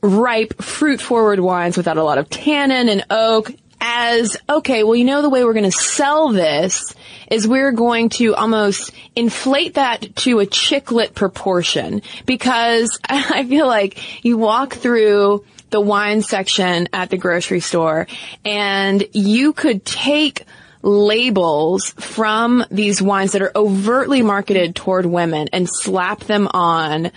ripe, 0.00 0.62
fruit 0.62 1.00
forward 1.00 1.40
wines 1.40 1.76
without 1.76 1.98
a 1.98 2.02
lot 2.02 2.18
of 2.18 2.30
tannin 2.30 2.88
and 2.88 3.04
oak 3.10 3.52
as, 3.80 4.36
okay, 4.48 4.82
well, 4.82 4.96
you 4.96 5.04
know, 5.04 5.22
the 5.22 5.30
way 5.30 5.44
we're 5.44 5.52
going 5.52 5.64
to 5.64 5.70
sell 5.70 6.30
this 6.30 6.94
is 7.30 7.46
we're 7.46 7.72
going 7.72 8.08
to 8.08 8.34
almost 8.34 8.90
inflate 9.14 9.74
that 9.74 10.16
to 10.16 10.40
a 10.40 10.46
chick 10.46 10.90
lit 10.90 11.14
proportion 11.14 12.02
because 12.26 12.98
I 13.08 13.46
feel 13.46 13.66
like 13.66 14.24
you 14.24 14.38
walk 14.38 14.74
through 14.74 15.44
the 15.70 15.80
wine 15.80 16.22
section 16.22 16.88
at 16.92 17.10
the 17.10 17.18
grocery 17.18 17.60
store 17.60 18.06
and 18.44 19.06
you 19.12 19.52
could 19.52 19.84
take 19.84 20.44
labels 20.82 21.90
from 21.90 22.64
these 22.70 23.02
wines 23.02 23.32
that 23.32 23.42
are 23.42 23.52
overtly 23.56 24.22
marketed 24.22 24.76
toward 24.76 25.06
women 25.06 25.48
and 25.52 25.68
slap 25.68 26.20
them 26.20 26.48
on 26.52 27.10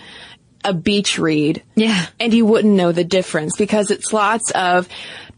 a 0.64 0.72
beach 0.72 1.18
read. 1.18 1.62
Yeah. 1.74 2.06
And 2.20 2.32
you 2.32 2.46
wouldn't 2.46 2.74
know 2.74 2.92
the 2.92 3.04
difference 3.04 3.56
because 3.56 3.90
it's 3.90 4.12
lots 4.12 4.50
of 4.52 4.88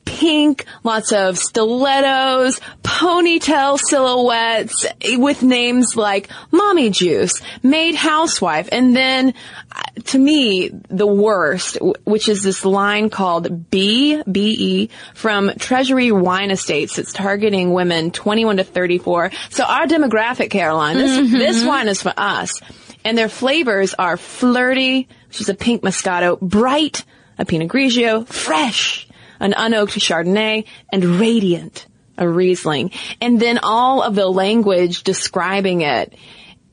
pink, 0.05 0.65
lots 0.83 1.13
of 1.13 1.39
stilettos, 1.39 2.61
ponytail 2.83 3.79
silhouettes 3.79 4.87
with 5.17 5.43
names 5.43 5.97
like 5.97 6.31
mommy 6.51 6.91
juice, 6.91 7.41
maid 7.63 7.95
housewife, 7.95 8.69
and 8.73 8.95
then 8.95 9.35
uh, 9.75 9.83
to 10.05 10.19
me, 10.19 10.71
the 10.89 11.07
worst, 11.07 11.79
which 12.05 12.29
is 12.29 12.43
this 12.43 12.65
line 12.65 13.11
called 13.11 13.71
B, 13.71 14.23
B-E, 14.31 14.91
from 15.15 15.51
Treasury 15.59 16.13
Wine 16.13 16.51
Estates. 16.51 16.99
It's 16.99 17.13
targeting 17.13 17.73
women 17.73 18.11
21 18.11 18.59
to 18.59 18.65
34. 18.65 19.31
So 19.51 19.65
our 19.65 19.87
demographic, 19.87 20.51
Caroline, 20.51 20.97
this, 20.97 21.19
mm-hmm. 21.19 21.39
this 21.39 21.65
wine 21.65 21.89
is 21.89 22.03
for 22.03 22.13
us. 22.17 22.61
And 23.05 23.19
their 23.19 23.29
flavors 23.29 23.95
are 23.95 24.17
flirty, 24.17 25.09
which 25.29 25.41
is 25.41 25.49
a 25.49 25.55
pink 25.55 25.83
Moscato, 25.83 26.41
bright, 26.41 27.05
a 27.39 27.45
Pinot 27.45 27.69
Grigio, 27.69 28.27
fresh, 28.27 29.04
an 29.45 29.53
unoaked 29.53 29.99
Chardonnay, 30.01 30.65
and 30.91 31.05
radiant, 31.05 31.87
a 32.17 32.27
Riesling. 32.27 32.93
And 33.21 33.39
then 33.39 33.59
all 33.63 34.03
of 34.03 34.15
the 34.15 34.27
language 34.27 35.03
describing 35.03 35.83
it 35.83 36.15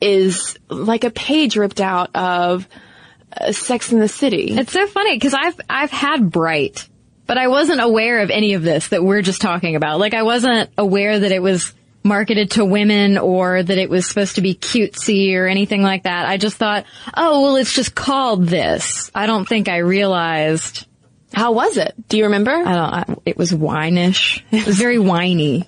is 0.00 0.58
like 0.70 1.04
a 1.04 1.10
page 1.10 1.56
ripped 1.56 1.82
out 1.82 2.16
of 2.16 2.66
uh, 3.36 3.52
Sex 3.52 3.92
in 3.92 4.00
the 4.00 4.08
City. 4.08 4.56
It's 4.58 4.72
so 4.72 4.86
funny 4.86 5.14
because 5.14 5.34
I've 5.34 5.60
I've 5.68 5.90
had 5.90 6.30
Bright, 6.30 6.88
but 7.26 7.36
I 7.36 7.48
wasn't 7.48 7.82
aware 7.82 8.20
of 8.20 8.30
any 8.30 8.54
of 8.54 8.62
this 8.62 8.88
that 8.88 9.04
we're 9.04 9.22
just 9.22 9.42
talking 9.42 9.76
about. 9.76 10.00
Like 10.00 10.14
I 10.14 10.22
wasn't 10.22 10.70
aware 10.78 11.18
that 11.18 11.30
it 11.30 11.42
was 11.42 11.74
marketed 12.02 12.52
to 12.52 12.64
women 12.64 13.18
or 13.18 13.62
that 13.62 13.78
it 13.78 13.90
was 13.90 14.06
supposed 14.06 14.36
to 14.36 14.40
be 14.40 14.54
cutesy 14.54 15.36
or 15.36 15.46
anything 15.46 15.82
like 15.82 16.04
that. 16.04 16.26
I 16.26 16.38
just 16.38 16.56
thought, 16.56 16.86
oh 17.14 17.42
well, 17.42 17.56
it's 17.56 17.74
just 17.74 17.94
called 17.94 18.46
this. 18.46 19.10
I 19.14 19.26
don't 19.26 19.46
think 19.46 19.68
I 19.68 19.78
realized 19.78 20.86
how 21.32 21.52
was 21.52 21.76
it? 21.76 21.94
Do 22.08 22.18
you 22.18 22.24
remember? 22.24 22.52
I 22.52 22.74
don't. 22.74 22.94
I, 22.94 23.16
it 23.26 23.36
was 23.36 23.52
wineish. 23.52 24.42
It 24.50 24.66
was 24.66 24.78
very 24.78 24.98
winey. 24.98 25.66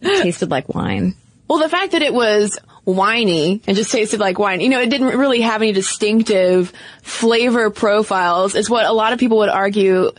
It 0.00 0.22
tasted 0.22 0.50
like 0.50 0.68
wine. 0.74 1.14
Well, 1.48 1.58
the 1.58 1.68
fact 1.68 1.92
that 1.92 2.02
it 2.02 2.14
was 2.14 2.58
winey 2.84 3.62
and 3.66 3.76
just 3.76 3.92
tasted 3.92 4.20
like 4.20 4.38
wine, 4.38 4.60
you 4.60 4.68
know, 4.68 4.80
it 4.80 4.90
didn't 4.90 5.18
really 5.18 5.42
have 5.42 5.62
any 5.62 5.72
distinctive 5.72 6.72
flavor 7.02 7.70
profiles. 7.70 8.54
Is 8.54 8.70
what 8.70 8.86
a 8.86 8.92
lot 8.92 9.12
of 9.12 9.18
people 9.18 9.38
would 9.38 9.48
argue 9.48 10.12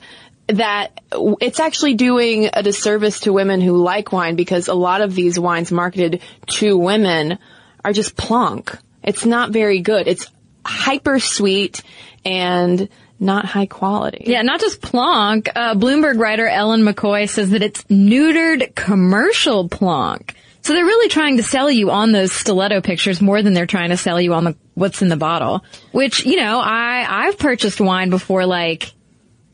that 0.47 0.99
it's 1.11 1.59
actually 1.59 1.95
doing 1.95 2.49
a 2.53 2.61
disservice 2.61 3.21
to 3.21 3.33
women 3.33 3.61
who 3.61 3.81
like 3.81 4.11
wine 4.11 4.35
because 4.35 4.67
a 4.67 4.73
lot 4.73 5.01
of 5.01 5.15
these 5.15 5.39
wines 5.39 5.71
marketed 5.71 6.21
to 6.47 6.77
women 6.77 7.39
are 7.83 7.93
just 7.93 8.15
plonk. 8.15 8.77
It's 9.01 9.25
not 9.25 9.51
very 9.51 9.81
good. 9.81 10.07
It's 10.07 10.29
hyper 10.65 11.19
sweet 11.19 11.81
and 12.25 12.89
not 13.23 13.45
high 13.45 13.65
quality. 13.65 14.25
Yeah, 14.27 14.41
not 14.41 14.59
just 14.59 14.81
plonk. 14.81 15.49
Uh, 15.55 15.75
Bloomberg 15.75 16.19
writer 16.19 16.47
Elin 16.47 16.81
McCoy 16.81 17.29
says 17.29 17.51
that 17.51 17.63
it's 17.63 17.83
neutered 17.85 18.75
commercial 18.75 19.69
plonk. 19.69 20.35
So 20.61 20.73
they're 20.73 20.85
really 20.85 21.09
trying 21.09 21.37
to 21.37 21.43
sell 21.43 21.69
you 21.69 21.91
on 21.91 22.13
those 22.13 22.31
stiletto 22.31 22.79
pictures 22.81 23.21
more 23.21 23.41
than 23.41 23.53
they're 23.53 23.65
trying 23.65 23.89
to 23.89 23.97
sell 23.97 24.21
you 24.21 24.33
on 24.33 24.43
the 24.45 24.55
what's 24.75 25.01
in 25.01 25.09
the 25.09 25.17
bottle. 25.17 25.63
Which, 25.91 26.25
you 26.25 26.37
know, 26.37 26.59
I 26.59 27.05
I've 27.27 27.37
purchased 27.37 27.81
wine 27.81 28.09
before 28.09 28.45
like 28.45 28.93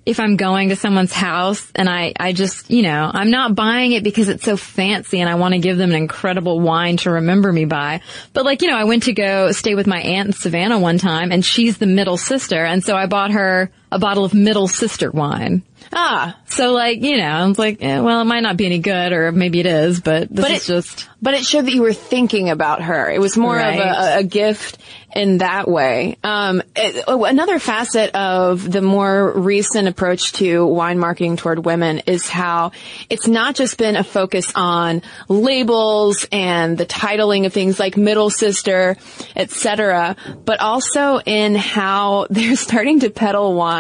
if 0.05 0.19
I'm 0.19 0.37
going 0.37 0.69
to 0.69 0.75
someone's 0.75 1.13
house 1.13 1.71
and 1.75 1.89
I, 1.89 2.13
I 2.19 2.33
just, 2.33 2.71
you 2.71 2.81
know, 2.81 3.11
I'm 3.13 3.31
not 3.31 3.53
buying 3.53 3.91
it 3.91 4.03
because 4.03 4.29
it's 4.29 4.43
so 4.43 4.57
fancy 4.57 5.19
and 5.19 5.29
I 5.29 5.35
want 5.35 5.53
to 5.53 5.59
give 5.59 5.77
them 5.77 5.91
an 5.91 5.97
incredible 5.97 6.59
wine 6.59 6.97
to 6.97 7.11
remember 7.11 7.51
me 7.51 7.65
by. 7.65 8.01
But 8.33 8.45
like, 8.45 8.61
you 8.61 8.69
know, 8.69 8.77
I 8.77 8.85
went 8.85 9.03
to 9.03 9.13
go 9.13 9.51
stay 9.51 9.75
with 9.75 9.87
my 9.87 9.99
aunt 9.99 10.27
in 10.27 10.33
Savannah 10.33 10.79
one 10.79 10.97
time 10.97 11.31
and 11.31 11.43
she's 11.43 11.77
the 11.77 11.85
middle 11.85 12.17
sister. 12.17 12.63
And 12.63 12.83
so 12.83 12.95
I 12.95 13.05
bought 13.05 13.31
her 13.31 13.71
a 13.91 14.00
bottle 14.00 14.25
of 14.25 14.34
middle 14.34 14.67
sister 14.67 15.10
wine. 15.12 15.63
Ah. 15.91 16.38
So 16.46 16.74
like, 16.74 17.01
you 17.01 17.17
know, 17.17 17.27
I 17.27 17.48
was 17.48 17.58
like, 17.58 17.81
eh, 17.81 18.00
well, 18.00 18.22
it 18.22 18.25
might 18.25 18.41
not 18.41 18.58
be 18.58 18.65
any 18.65 18.79
good 18.79 19.12
or 19.12 19.31
maybe 19.31 19.60
it 19.60 19.65
is, 19.65 20.01
but 20.01 20.29
this 20.29 20.46
but 20.46 20.51
is 20.51 20.63
it, 20.63 20.74
just. 20.74 21.10
But 21.22 21.34
it 21.34 21.43
showed 21.43 21.65
that 21.65 21.74
you 21.74 21.81
were 21.81 21.93
thinking 21.93 22.50
about 22.50 22.81
her. 22.81 23.10
It 23.10 23.19
was 23.19 23.36
more 23.38 23.55
right. 23.55 23.79
of 23.79 23.86
a, 23.86 24.19
a, 24.19 24.24
gift 24.24 24.77
in 25.13 25.39
that 25.39 25.67
way. 25.67 26.17
Um, 26.24 26.62
it, 26.75 27.03
oh, 27.08 27.25
another 27.25 27.60
facet 27.60 28.15
of 28.15 28.72
the 28.72 28.81
more 28.81 29.31
recent 29.38 29.88
approach 29.88 30.34
to 30.34 30.65
wine 30.65 30.98
marketing 30.98 31.36
toward 31.36 31.65
women 31.65 32.00
is 32.05 32.29
how 32.29 32.72
it's 33.10 33.27
not 33.27 33.55
just 33.55 33.77
been 33.77 33.96
a 33.96 34.03
focus 34.03 34.51
on 34.55 35.01
labels 35.27 36.25
and 36.31 36.77
the 36.77 36.86
titling 36.86 37.46
of 37.46 37.53
things 37.53 37.79
like 37.79 37.98
middle 37.98 38.29
sister, 38.29 38.96
etc., 39.36 40.15
but 40.46 40.60
also 40.62 41.19
in 41.19 41.55
how 41.55 42.27
they're 42.29 42.55
starting 42.55 43.01
to 43.01 43.10
peddle 43.10 43.55
wine 43.55 43.78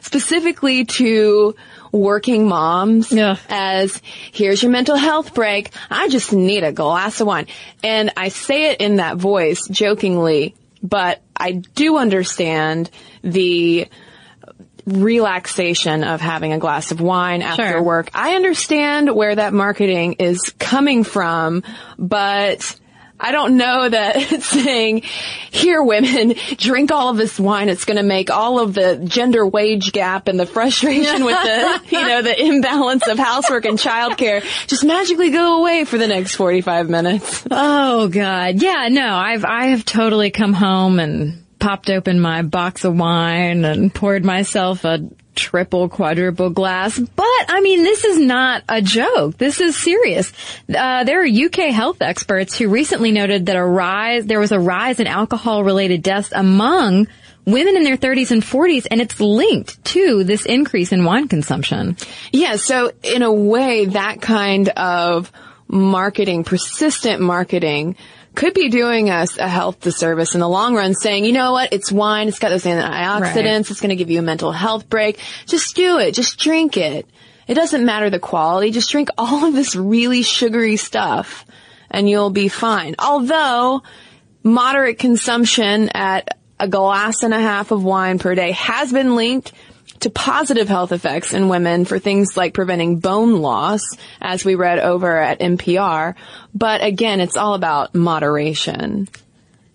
specifically 0.00 0.84
to 0.84 1.54
working 1.92 2.48
moms 2.48 3.12
yeah. 3.12 3.36
as 3.48 4.00
here's 4.32 4.62
your 4.62 4.72
mental 4.72 4.96
health 4.96 5.34
break. 5.34 5.70
I 5.90 6.08
just 6.08 6.32
need 6.32 6.64
a 6.64 6.72
glass 6.72 7.20
of 7.20 7.26
wine. 7.26 7.46
And 7.82 8.12
I 8.16 8.28
say 8.28 8.70
it 8.70 8.80
in 8.80 8.96
that 8.96 9.16
voice 9.16 9.66
jokingly, 9.68 10.54
but 10.82 11.20
I 11.36 11.52
do 11.52 11.96
understand 11.96 12.90
the 13.22 13.88
relaxation 14.86 16.04
of 16.04 16.20
having 16.20 16.52
a 16.52 16.58
glass 16.58 16.90
of 16.90 17.00
wine 17.00 17.42
after 17.42 17.68
sure. 17.68 17.82
work. 17.82 18.10
I 18.14 18.34
understand 18.34 19.14
where 19.14 19.34
that 19.34 19.52
marketing 19.52 20.14
is 20.14 20.54
coming 20.58 21.04
from, 21.04 21.62
but 21.98 22.79
I 23.20 23.32
don't 23.32 23.56
know 23.56 23.88
that 23.88 24.16
it's 24.32 24.46
saying, 24.46 25.02
here 25.50 25.82
women, 25.82 26.34
drink 26.56 26.90
all 26.90 27.10
of 27.10 27.16
this 27.16 27.38
wine. 27.38 27.68
It's 27.68 27.84
going 27.84 27.98
to 27.98 28.02
make 28.02 28.30
all 28.30 28.60
of 28.60 28.74
the 28.74 28.96
gender 28.96 29.46
wage 29.46 29.92
gap 29.92 30.28
and 30.28 30.40
the 30.40 30.46
frustration 30.46 31.24
with 31.24 31.36
the, 31.42 31.82
you 31.90 32.06
know, 32.06 32.22
the 32.22 32.40
imbalance 32.44 33.06
of 33.06 33.18
housework 33.18 33.64
and 33.64 33.78
childcare 33.78 34.42
just 34.66 34.84
magically 34.84 35.30
go 35.30 35.60
away 35.60 35.84
for 35.84 35.98
the 35.98 36.08
next 36.08 36.34
45 36.36 36.88
minutes. 36.88 37.46
Oh 37.50 38.08
God. 38.08 38.62
Yeah, 38.62 38.88
no, 38.90 39.14
I've, 39.14 39.44
I 39.44 39.66
have 39.68 39.84
totally 39.84 40.30
come 40.30 40.52
home 40.52 40.98
and 40.98 41.44
popped 41.58 41.90
open 41.90 42.20
my 42.20 42.42
box 42.42 42.84
of 42.84 42.96
wine 42.98 43.64
and 43.64 43.94
poured 43.94 44.24
myself 44.24 44.84
a 44.84 45.10
triple, 45.34 45.88
quadruple 45.88 46.50
glass. 46.50 46.98
But 46.98 47.44
I 47.48 47.60
mean, 47.62 47.82
this 47.82 48.04
is 48.04 48.18
not 48.18 48.62
a 48.68 48.82
joke. 48.82 49.38
This 49.38 49.60
is 49.60 49.76
serious. 49.76 50.32
Uh, 50.68 51.04
there 51.04 51.22
are 51.22 51.26
UK 51.26 51.72
health 51.72 52.02
experts 52.02 52.56
who 52.58 52.68
recently 52.68 53.12
noted 53.12 53.46
that 53.46 53.56
a 53.56 53.64
rise, 53.64 54.26
there 54.26 54.40
was 54.40 54.52
a 54.52 54.60
rise 54.60 55.00
in 55.00 55.06
alcohol 55.06 55.64
related 55.64 56.02
deaths 56.02 56.32
among 56.34 57.08
women 57.46 57.76
in 57.76 57.84
their 57.84 57.96
30s 57.96 58.30
and 58.30 58.42
40s, 58.42 58.86
and 58.90 59.00
it's 59.00 59.18
linked 59.20 59.82
to 59.84 60.24
this 60.24 60.46
increase 60.46 60.92
in 60.92 61.04
wine 61.04 61.28
consumption. 61.28 61.96
Yeah, 62.32 62.56
so 62.56 62.92
in 63.02 63.22
a 63.22 63.32
way, 63.32 63.86
that 63.86 64.20
kind 64.20 64.68
of 64.70 65.32
marketing, 65.68 66.44
persistent 66.44 67.20
marketing, 67.20 67.96
could 68.40 68.54
be 68.54 68.70
doing 68.70 69.10
us 69.10 69.36
a 69.36 69.46
health 69.46 69.80
disservice 69.80 70.32
in 70.32 70.40
the 70.40 70.48
long 70.48 70.74
run 70.74 70.94
saying, 70.94 71.26
you 71.26 71.32
know 71.32 71.52
what, 71.52 71.74
it's 71.74 71.92
wine, 71.92 72.26
it's 72.26 72.38
got 72.38 72.48
those 72.48 72.64
antioxidants, 72.64 73.34
right. 73.34 73.70
it's 73.70 73.80
going 73.82 73.90
to 73.90 73.96
give 73.96 74.10
you 74.10 74.18
a 74.18 74.22
mental 74.22 74.50
health 74.50 74.88
break. 74.88 75.18
Just 75.44 75.76
do 75.76 75.98
it. 75.98 76.12
Just 76.12 76.38
drink 76.38 76.78
it. 76.78 77.06
It 77.46 77.52
doesn't 77.52 77.84
matter 77.84 78.08
the 78.08 78.18
quality. 78.18 78.70
Just 78.70 78.88
drink 78.90 79.10
all 79.18 79.44
of 79.44 79.52
this 79.52 79.76
really 79.76 80.22
sugary 80.22 80.78
stuff 80.78 81.44
and 81.90 82.08
you'll 82.08 82.30
be 82.30 82.48
fine. 82.48 82.94
Although 82.98 83.82
moderate 84.42 84.98
consumption 84.98 85.90
at 85.90 86.38
a 86.58 86.66
glass 86.66 87.22
and 87.22 87.34
a 87.34 87.40
half 87.40 87.72
of 87.72 87.84
wine 87.84 88.18
per 88.18 88.34
day 88.34 88.52
has 88.52 88.90
been 88.90 89.16
linked 89.16 89.52
to 90.00 90.10
positive 90.10 90.68
health 90.68 90.92
effects 90.92 91.32
in 91.32 91.48
women 91.48 91.84
for 91.84 91.98
things 91.98 92.36
like 92.36 92.54
preventing 92.54 92.98
bone 92.98 93.40
loss, 93.40 93.82
as 94.20 94.44
we 94.44 94.54
read 94.54 94.78
over 94.78 95.16
at 95.16 95.40
NPR. 95.40 96.14
But 96.54 96.82
again, 96.82 97.20
it's 97.20 97.36
all 97.36 97.54
about 97.54 97.94
moderation. 97.94 99.08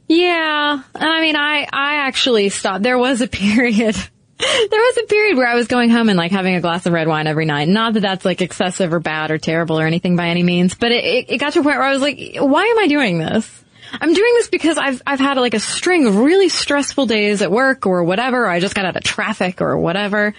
Yeah. 0.07 0.81
And 0.93 1.03
I 1.03 1.21
mean, 1.21 1.35
I, 1.35 1.67
I 1.71 1.95
actually 2.07 2.49
stopped. 2.49 2.83
There 2.83 2.97
was 2.97 3.21
a 3.21 3.27
period. 3.27 3.95
there 4.37 4.69
was 4.69 4.97
a 4.97 5.07
period 5.07 5.37
where 5.37 5.47
I 5.47 5.55
was 5.55 5.67
going 5.67 5.89
home 5.89 6.09
and 6.09 6.17
like 6.17 6.31
having 6.31 6.55
a 6.55 6.61
glass 6.61 6.85
of 6.85 6.93
red 6.93 7.07
wine 7.07 7.27
every 7.27 7.45
night. 7.45 7.67
Not 7.67 7.93
that 7.93 8.01
that's 8.01 8.25
like 8.25 8.41
excessive 8.41 8.93
or 8.93 8.99
bad 8.99 9.31
or 9.31 9.37
terrible 9.37 9.79
or 9.79 9.85
anything 9.85 10.15
by 10.15 10.27
any 10.27 10.43
means, 10.43 10.73
but 10.73 10.91
it, 10.91 11.03
it, 11.03 11.25
it 11.29 11.37
got 11.37 11.53
to 11.53 11.59
a 11.59 11.63
point 11.63 11.77
where 11.77 11.87
I 11.87 11.91
was 11.91 12.01
like, 12.01 12.19
why 12.37 12.65
am 12.65 12.79
I 12.79 12.87
doing 12.87 13.17
this? 13.17 13.63
I'm 14.01 14.13
doing 14.13 14.33
this 14.35 14.47
because 14.47 14.77
I've 14.77 15.01
I've 15.05 15.19
had 15.19 15.37
like 15.37 15.53
a 15.53 15.59
string 15.59 16.05
of 16.07 16.17
really 16.17 16.49
stressful 16.49 17.05
days 17.05 17.41
at 17.41 17.51
work 17.51 17.85
or 17.85 18.03
whatever. 18.03 18.45
Or 18.45 18.49
I 18.49 18.59
just 18.59 18.75
got 18.75 18.85
out 18.85 18.95
of 18.95 19.03
traffic 19.03 19.61
or 19.61 19.77
whatever. 19.77 20.33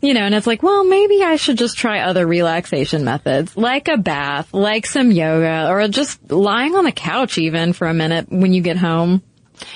You 0.00 0.12
know, 0.12 0.20
and 0.20 0.34
it's 0.34 0.46
like, 0.46 0.62
well, 0.62 0.84
maybe 0.84 1.22
I 1.22 1.36
should 1.36 1.56
just 1.56 1.78
try 1.78 2.00
other 2.00 2.26
relaxation 2.26 3.04
methods, 3.04 3.56
like 3.56 3.88
a 3.88 3.96
bath, 3.96 4.52
like 4.52 4.84
some 4.84 5.10
yoga, 5.10 5.70
or 5.70 5.88
just 5.88 6.30
lying 6.30 6.74
on 6.74 6.84
the 6.84 6.92
couch 6.92 7.38
even 7.38 7.72
for 7.72 7.86
a 7.86 7.94
minute 7.94 8.26
when 8.30 8.52
you 8.52 8.60
get 8.60 8.76
home. 8.76 9.22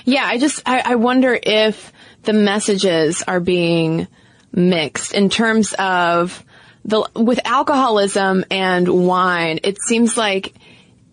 Yeah, 0.04 0.24
I 0.24 0.38
just 0.38 0.62
I, 0.66 0.82
I 0.84 0.94
wonder 0.96 1.38
if 1.40 1.92
the 2.24 2.34
messages 2.34 3.22
are 3.22 3.40
being 3.40 4.06
mixed 4.52 5.14
in 5.14 5.30
terms 5.30 5.74
of 5.78 6.44
the 6.84 7.08
with 7.14 7.40
alcoholism 7.44 8.44
and 8.50 8.88
wine. 8.88 9.60
It 9.62 9.80
seems 9.80 10.16
like 10.16 10.54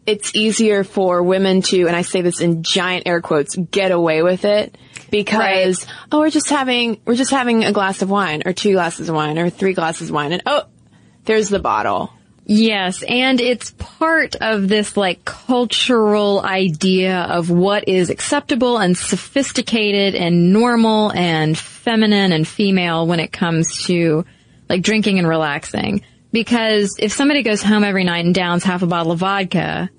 it's 0.05 0.35
easier 0.35 0.83
for 0.83 1.23
women 1.23 1.61
to, 1.63 1.87
and 1.87 1.95
I 1.95 2.03
say 2.03 2.21
this 2.21 2.41
in 2.41 2.63
giant 2.63 3.07
air 3.07 3.21
quotes, 3.21 3.55
get 3.55 3.91
away 3.91 4.21
with 4.21 4.45
it 4.45 4.77
because, 5.09 5.85
right. 5.85 5.93
oh, 6.11 6.19
we're 6.19 6.29
just 6.29 6.49
having, 6.49 7.01
we're 7.05 7.15
just 7.15 7.31
having 7.31 7.63
a 7.63 7.71
glass 7.71 8.01
of 8.01 8.09
wine 8.09 8.43
or 8.45 8.53
two 8.53 8.73
glasses 8.73 9.09
of 9.09 9.15
wine 9.15 9.39
or 9.39 9.49
three 9.49 9.73
glasses 9.73 10.09
of 10.09 10.15
wine 10.15 10.31
and 10.31 10.43
oh, 10.45 10.63
there's 11.25 11.49
the 11.49 11.59
bottle. 11.59 12.11
Yes, 12.47 13.01
and 13.01 13.41
it's 13.41 13.71
part 13.71 14.35
of 14.35 14.67
this 14.67 14.95
like 14.95 15.25
cultural 15.25 16.39
idea 16.41 17.21
of 17.21 17.49
what 17.49 17.87
is 17.87 18.11
acceptable 18.11 18.77
and 18.77 18.95
sophisticated 18.95 20.13
and 20.13 20.53
normal 20.53 21.11
and 21.11 21.57
feminine 21.57 22.31
and 22.31 22.47
female 22.47 23.07
when 23.07 23.19
it 23.19 23.31
comes 23.31 23.85
to 23.85 24.25
like 24.69 24.83
drinking 24.83 25.17
and 25.17 25.27
relaxing. 25.27 26.03
Because 26.31 26.97
if 26.99 27.13
somebody 27.13 27.41
goes 27.41 27.63
home 27.63 27.83
every 27.83 28.03
night 28.03 28.25
and 28.25 28.35
downs 28.35 28.63
half 28.63 28.83
a 28.83 28.87
bottle 28.87 29.13
of 29.13 29.19
vodka, 29.19 29.89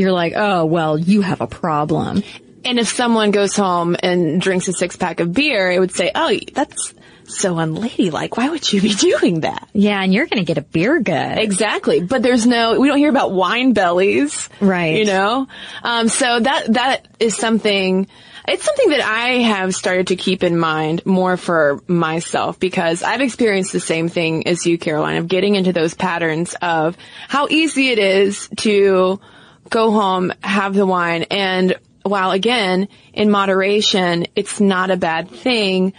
you're 0.00 0.12
like, 0.12 0.32
oh, 0.36 0.64
well, 0.64 0.98
you 0.98 1.20
have 1.20 1.40
a 1.40 1.46
problem. 1.46 2.22
And 2.64 2.78
if 2.78 2.88
someone 2.88 3.30
goes 3.30 3.56
home 3.56 3.96
and 4.02 4.40
drinks 4.40 4.68
a 4.68 4.72
six 4.72 4.96
pack 4.96 5.20
of 5.20 5.32
beer, 5.32 5.70
it 5.70 5.78
would 5.78 5.92
say, 5.92 6.10
oh, 6.14 6.36
that's 6.52 6.94
so 7.24 7.58
unladylike. 7.58 8.36
Why 8.36 8.48
would 8.50 8.70
you 8.70 8.80
be 8.80 8.94
doing 8.94 9.40
that? 9.40 9.68
Yeah, 9.72 10.02
and 10.02 10.12
you're 10.12 10.26
going 10.26 10.44
to 10.44 10.44
get 10.44 10.58
a 10.58 10.62
beer 10.62 11.00
gut. 11.00 11.38
Exactly. 11.38 12.00
But 12.00 12.22
there's 12.22 12.46
no, 12.46 12.78
we 12.78 12.88
don't 12.88 12.98
hear 12.98 13.10
about 13.10 13.32
wine 13.32 13.72
bellies. 13.72 14.48
Right. 14.60 14.96
You 14.98 15.04
know? 15.06 15.48
Um, 15.82 16.08
so 16.08 16.40
that, 16.40 16.72
that 16.74 17.08
is 17.18 17.36
something, 17.36 18.08
it's 18.46 18.64
something 18.64 18.90
that 18.90 19.00
I 19.02 19.38
have 19.42 19.74
started 19.74 20.08
to 20.08 20.16
keep 20.16 20.42
in 20.42 20.58
mind 20.58 21.06
more 21.06 21.36
for 21.36 21.80
myself 21.86 22.58
because 22.58 23.02
I've 23.02 23.20
experienced 23.20 23.72
the 23.72 23.80
same 23.80 24.08
thing 24.08 24.46
as 24.48 24.66
you, 24.66 24.76
Caroline, 24.76 25.16
of 25.16 25.28
getting 25.28 25.54
into 25.54 25.72
those 25.72 25.94
patterns 25.94 26.54
of 26.60 26.96
how 27.28 27.48
easy 27.48 27.88
it 27.88 27.98
is 27.98 28.48
to 28.58 29.20
go 29.68 29.90
home, 29.90 30.32
have 30.42 30.74
the 30.74 30.86
wine, 30.86 31.24
and 31.30 31.76
while 32.02 32.30
again, 32.30 32.88
in 33.12 33.30
moderation, 33.30 34.26
it's 34.34 34.60
not 34.60 34.90
a 34.90 34.96
bad 34.96 35.30
thing. 35.30 35.92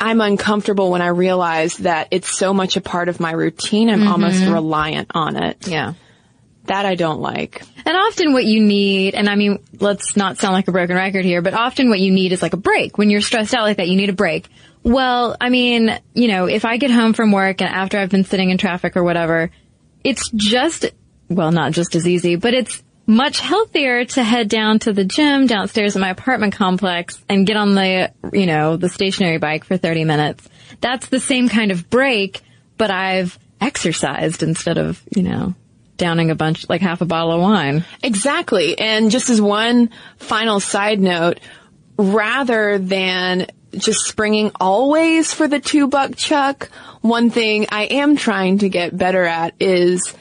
I'm 0.00 0.20
uncomfortable 0.20 0.90
when 0.90 1.02
I 1.02 1.08
realize 1.08 1.78
that 1.78 2.08
it's 2.10 2.36
so 2.36 2.52
much 2.52 2.76
a 2.76 2.80
part 2.80 3.08
of 3.08 3.20
my 3.20 3.32
routine. 3.32 3.90
I'm 3.90 4.00
mm-hmm. 4.00 4.08
almost 4.08 4.44
reliant 4.44 5.10
on 5.14 5.42
it. 5.42 5.68
Yeah. 5.68 5.94
That 6.64 6.86
I 6.86 6.94
don't 6.94 7.20
like. 7.20 7.62
And 7.84 7.96
often 7.96 8.32
what 8.32 8.44
you 8.44 8.60
need, 8.60 9.14
and 9.14 9.28
I 9.28 9.34
mean, 9.34 9.62
let's 9.78 10.16
not 10.16 10.38
sound 10.38 10.54
like 10.54 10.66
a 10.66 10.72
broken 10.72 10.96
record 10.96 11.24
here, 11.24 11.42
but 11.42 11.52
often 11.52 11.90
what 11.90 12.00
you 12.00 12.10
need 12.10 12.32
is 12.32 12.40
like 12.40 12.54
a 12.54 12.58
break. 12.58 12.96
When 12.96 13.10
you're 13.10 13.20
stressed 13.20 13.54
out 13.54 13.62
like 13.62 13.76
that, 13.76 13.88
you 13.88 13.96
need 13.96 14.08
a 14.08 14.14
break. 14.14 14.48
Well, 14.82 15.36
I 15.40 15.50
mean, 15.50 15.98
you 16.14 16.28
know, 16.28 16.46
if 16.46 16.64
I 16.64 16.78
get 16.78 16.90
home 16.90 17.12
from 17.12 17.32
work 17.32 17.60
and 17.60 17.70
after 17.70 17.98
I've 17.98 18.10
been 18.10 18.24
sitting 18.24 18.50
in 18.50 18.58
traffic 18.58 18.96
or 18.96 19.04
whatever, 19.04 19.50
it's 20.02 20.30
just, 20.30 20.86
well, 21.28 21.52
not 21.52 21.72
just 21.72 21.94
as 21.94 22.08
easy, 22.08 22.36
but 22.36 22.54
it's 22.54 22.82
much 23.06 23.40
healthier 23.40 24.04
to 24.04 24.22
head 24.22 24.48
down 24.48 24.78
to 24.80 24.92
the 24.92 25.04
gym 25.04 25.46
downstairs 25.46 25.94
in 25.94 26.00
my 26.00 26.10
apartment 26.10 26.54
complex 26.54 27.22
and 27.28 27.46
get 27.46 27.56
on 27.56 27.74
the, 27.74 28.12
you 28.32 28.46
know, 28.46 28.76
the 28.76 28.88
stationary 28.88 29.38
bike 29.38 29.64
for 29.64 29.76
30 29.76 30.04
minutes. 30.04 30.48
That's 30.80 31.08
the 31.08 31.20
same 31.20 31.48
kind 31.48 31.70
of 31.70 31.90
break, 31.90 32.42
but 32.78 32.90
I've 32.90 33.38
exercised 33.60 34.42
instead 34.42 34.78
of, 34.78 35.02
you 35.14 35.22
know, 35.22 35.54
downing 35.96 36.30
a 36.30 36.34
bunch, 36.34 36.68
like 36.68 36.80
half 36.80 37.00
a 37.00 37.06
bottle 37.06 37.32
of 37.32 37.40
wine. 37.40 37.84
Exactly. 38.02 38.78
And 38.78 39.10
just 39.10 39.30
as 39.30 39.40
one 39.40 39.90
final 40.16 40.60
side 40.60 41.00
note, 41.00 41.40
rather 41.96 42.78
than 42.78 43.46
just 43.72 44.00
springing 44.00 44.50
always 44.60 45.32
for 45.32 45.46
the 45.46 45.60
two 45.60 45.88
buck 45.88 46.16
chuck, 46.16 46.70
one 47.00 47.30
thing 47.30 47.66
I 47.70 47.84
am 47.84 48.16
trying 48.16 48.58
to 48.58 48.68
get 48.68 48.96
better 48.96 49.24
at 49.24 49.54
is 49.60 50.14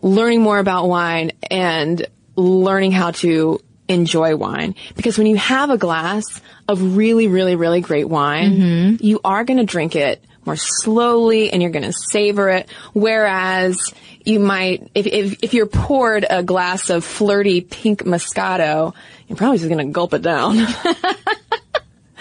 learning 0.00 0.42
more 0.42 0.58
about 0.58 0.88
wine 0.88 1.32
and 1.50 2.06
learning 2.36 2.92
how 2.92 3.10
to 3.10 3.60
enjoy 3.88 4.36
wine. 4.36 4.74
Because 4.96 5.18
when 5.18 5.26
you 5.26 5.36
have 5.36 5.70
a 5.70 5.78
glass 5.78 6.40
of 6.68 6.96
really, 6.96 7.28
really, 7.28 7.56
really 7.56 7.80
great 7.80 8.08
wine, 8.08 8.52
mm-hmm. 8.52 9.04
you 9.04 9.20
are 9.24 9.44
going 9.44 9.58
to 9.58 9.64
drink 9.64 9.96
it 9.96 10.22
more 10.44 10.56
slowly 10.56 11.52
and 11.52 11.62
you're 11.62 11.70
going 11.70 11.84
to 11.84 11.92
savor 11.92 12.48
it. 12.48 12.68
Whereas 12.92 13.92
you 14.24 14.40
might, 14.40 14.90
if, 14.94 15.06
if, 15.06 15.42
if 15.42 15.54
you're 15.54 15.66
poured 15.66 16.24
a 16.28 16.42
glass 16.42 16.90
of 16.90 17.04
flirty 17.04 17.60
pink 17.60 18.04
Moscato, 18.04 18.94
you're 19.28 19.36
probably 19.36 19.58
just 19.58 19.68
going 19.68 19.86
to 19.86 19.92
gulp 19.92 20.14
it 20.14 20.22
down. 20.22 20.56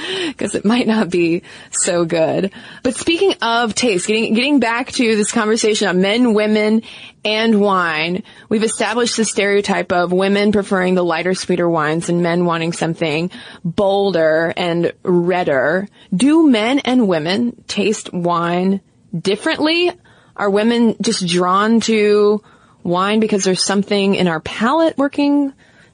because 0.27 0.55
it 0.55 0.65
might 0.65 0.87
not 0.87 1.09
be 1.09 1.43
so 1.71 2.05
good. 2.05 2.51
But 2.83 2.95
speaking 2.95 3.33
of 3.41 3.75
taste, 3.75 4.07
getting 4.07 4.33
getting 4.33 4.59
back 4.59 4.91
to 4.93 5.15
this 5.15 5.31
conversation 5.31 5.87
on 5.87 6.01
men, 6.01 6.33
women, 6.33 6.83
and 7.23 7.61
wine, 7.61 8.23
we've 8.49 8.63
established 8.63 9.17
the 9.17 9.25
stereotype 9.25 9.91
of 9.91 10.11
women 10.11 10.51
preferring 10.51 10.95
the 10.95 11.03
lighter, 11.03 11.33
sweeter 11.33 11.69
wines 11.69 12.09
and 12.09 12.23
men 12.23 12.45
wanting 12.45 12.73
something 12.73 13.31
bolder 13.63 14.53
and 14.55 14.93
redder. 15.03 15.87
Do 16.15 16.49
men 16.49 16.79
and 16.79 17.07
women 17.07 17.63
taste 17.67 18.11
wine 18.13 18.81
differently? 19.17 19.91
Are 20.35 20.49
women 20.49 20.95
just 21.01 21.27
drawn 21.27 21.81
to 21.81 22.41
wine 22.83 23.19
because 23.19 23.43
there's 23.43 23.63
something 23.63 24.15
in 24.15 24.27
our 24.27 24.39
palate 24.39 24.97
working 24.97 25.53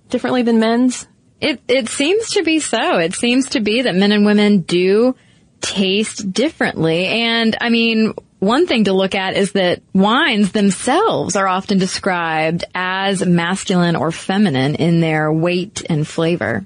differently 0.10 0.43
than 0.43 0.60
men's? 0.60 1.08
It 1.39 1.62
it 1.67 1.89
seems 1.89 2.32
to 2.32 2.43
be 2.43 2.60
so. 2.60 2.97
It 2.97 3.13
seems 3.13 3.50
to 3.50 3.60
be 3.60 3.84
that 3.84 3.95
men 3.95 4.12
and 4.12 4.26
women 4.26 4.62
do 4.62 5.15
taste 5.62 6.32
differently. 6.32 7.06
And 7.08 7.56
I 7.62 7.69
mean, 7.69 8.13
one 8.39 8.67
thing 8.67 8.86
to 8.86 8.93
look 8.93 9.15
at 9.15 9.36
is 9.36 9.54
that 9.54 9.82
wines 9.93 10.52
themselves 10.52 11.36
are 11.36 11.47
often 11.47 11.80
described 11.80 12.65
as 12.76 13.26
masculine 13.26 13.95
or 13.95 14.12
feminine 14.12 14.76
in 14.76 15.00
their 15.00 15.32
weight 15.32 15.84
and 15.89 16.08
flavor. 16.08 16.65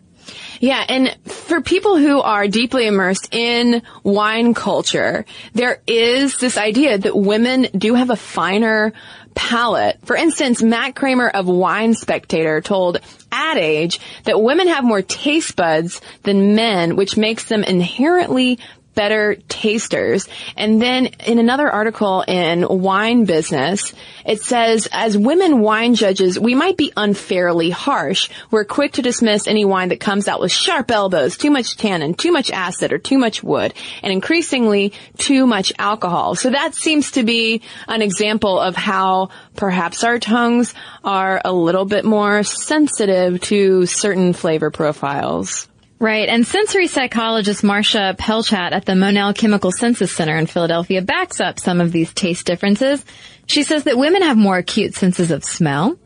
Yeah, 0.60 0.86
and 0.88 1.18
for 1.26 1.62
people 1.62 1.98
who 1.98 2.22
are 2.22 2.48
deeply 2.48 2.86
immersed 2.86 3.34
in 3.34 3.82
wine 4.04 4.54
culture, 4.54 5.26
there 5.54 5.82
is 5.88 6.38
this 6.38 6.56
idea 6.56 7.00
that 7.00 7.18
women 7.18 7.68
do 7.76 7.96
have 7.96 8.12
a 8.12 8.16
finer 8.16 8.94
palate. 9.36 10.00
For 10.06 10.16
instance, 10.16 10.62
Matt 10.62 10.96
Kramer 10.96 11.30
of 11.30 11.48
Wine 11.48 11.94
Spectator 11.94 12.62
told 12.62 13.00
Ad 13.32 13.58
Age 13.58 14.00
that 14.24 14.42
women 14.42 14.68
have 14.68 14.84
more 14.84 15.02
taste 15.02 15.56
buds 15.56 16.02
than 16.24 16.56
men, 16.56 16.96
which 16.96 17.18
makes 17.18 17.46
them 17.46 17.64
inherently 17.64 18.60
better 18.94 19.36
tasters. 19.48 20.28
And 20.58 20.82
then 20.82 21.08
in 21.26 21.40
another 21.40 21.70
article 21.70 22.22
in 22.28 22.66
Wine 22.68 23.26
Business, 23.26 23.94
it 24.26 24.42
says, 24.42 24.88
as 24.92 25.18
women 25.18 25.62
wine 25.62 25.96
judges, 25.96 26.40
we 26.40 26.56
might 26.56 26.78
be 26.78 26.92
unfairly 26.96 27.70
harsh. 27.70 28.30
We're 28.50 28.66
quick 28.66 28.94
to 28.94 29.02
dismiss 29.02 29.48
any 29.48 29.66
wine 29.66 29.90
that 29.90 30.00
comes 30.00 30.28
out 30.28 30.40
with 30.40 30.52
sharp 30.52 30.92
elbows, 30.92 31.38
too 31.38 31.52
much 31.52 31.78
tannin, 31.78 32.14
too 32.14 32.32
much 32.32 32.52
acid, 32.52 32.94
or 32.94 32.98
too 32.98 33.18
much 33.18 33.44
wood, 33.44 33.74
and 34.04 34.12
increasingly 34.12 34.94
too 35.18 35.48
much 35.48 35.74
alcohol. 35.80 36.36
So 36.36 36.50
that 36.50 36.76
seems 36.76 37.12
to 37.12 37.24
be 37.24 37.62
an 37.88 38.02
example 38.02 38.60
of 38.60 38.76
how 38.76 39.30
perhaps 39.56 40.04
our 40.04 40.20
tongues 40.20 40.74
are 41.04 41.42
a 41.44 41.54
little 41.54 41.86
bit 41.86 42.06
more 42.06 42.44
sensitive 42.44 43.42
to 43.42 43.86
certain 43.86 44.34
flavor 44.34 44.72
profiles. 44.72 45.68
Right, 46.02 46.30
and 46.30 46.48
sensory 46.48 46.88
psychologist 46.88 47.64
Marcia 47.64 48.16
Pelchat 48.18 48.72
at 48.72 48.86
the 48.86 48.96
Monell 48.96 49.36
Chemical 49.36 49.72
Senses 49.72 50.12
Center 50.12 50.36
in 50.36 50.48
Philadelphia 50.48 51.04
backs 51.04 51.40
up 51.40 51.60
some 51.60 51.80
of 51.80 51.92
these 51.92 52.12
taste 52.12 52.48
differences. 52.48 53.06
She 53.46 53.62
says 53.62 53.84
that 53.84 54.00
women 54.00 54.24
have 54.24 54.36
more 54.36 54.58
acute 54.58 54.96
senses 54.96 55.30
of 55.30 55.44
smell. 55.44 56.00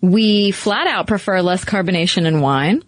We 0.00 0.52
flat 0.52 0.86
out 0.86 1.08
prefer 1.08 1.42
less 1.42 1.64
carbonation 1.64 2.24
in 2.24 2.40
wine. 2.40 2.84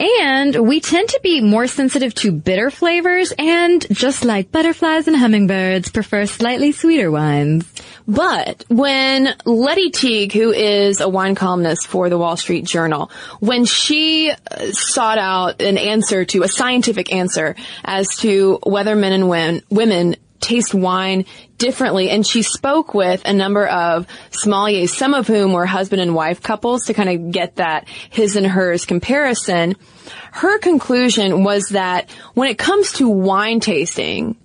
And 0.00 0.68
we 0.68 0.80
tend 0.80 1.08
to 1.08 1.20
be 1.22 1.40
more 1.40 1.66
sensitive 1.66 2.14
to 2.16 2.30
bitter 2.30 2.70
flavors 2.70 3.32
and 3.36 3.84
just 3.90 4.24
like 4.24 4.52
butterflies 4.52 5.08
and 5.08 5.16
hummingbirds 5.16 5.90
prefer 5.90 6.26
slightly 6.26 6.72
sweeter 6.72 7.10
wines. 7.10 7.70
But 8.06 8.64
when 8.68 9.34
Lettie 9.44 9.90
Teague, 9.90 10.32
who 10.32 10.50
is 10.50 11.00
a 11.00 11.08
wine 11.08 11.34
columnist 11.34 11.88
for 11.88 12.08
the 12.08 12.16
Wall 12.16 12.36
Street 12.36 12.64
Journal, 12.64 13.10
when 13.40 13.66
she 13.66 14.30
uh, 14.30 14.72
sought 14.72 15.18
out 15.18 15.60
an 15.60 15.76
answer 15.76 16.24
to 16.26 16.42
a 16.42 16.48
scientific 16.48 17.12
answer 17.12 17.54
as 17.84 18.08
to 18.20 18.60
whether 18.62 18.96
men 18.96 19.12
and 19.12 19.62
women 19.68 20.16
taste 20.40 20.74
wine 20.74 21.24
differently. 21.56 22.10
And 22.10 22.26
she 22.26 22.42
spoke 22.42 22.94
with 22.94 23.22
a 23.24 23.32
number 23.32 23.66
of 23.66 24.06
sommeliers, 24.30 24.90
some 24.90 25.14
of 25.14 25.26
whom 25.26 25.52
were 25.52 25.66
husband 25.66 26.00
and 26.00 26.14
wife 26.14 26.42
couples 26.42 26.86
to 26.86 26.94
kind 26.94 27.08
of 27.08 27.32
get 27.32 27.56
that 27.56 27.88
his 28.10 28.36
and 28.36 28.46
hers 28.46 28.84
comparison. 28.84 29.76
Her 30.32 30.58
conclusion 30.58 31.44
was 31.44 31.70
that 31.70 32.10
when 32.34 32.48
it 32.48 32.58
comes 32.58 32.92
to 32.94 33.08
wine 33.08 33.60
tasting, 33.60 34.36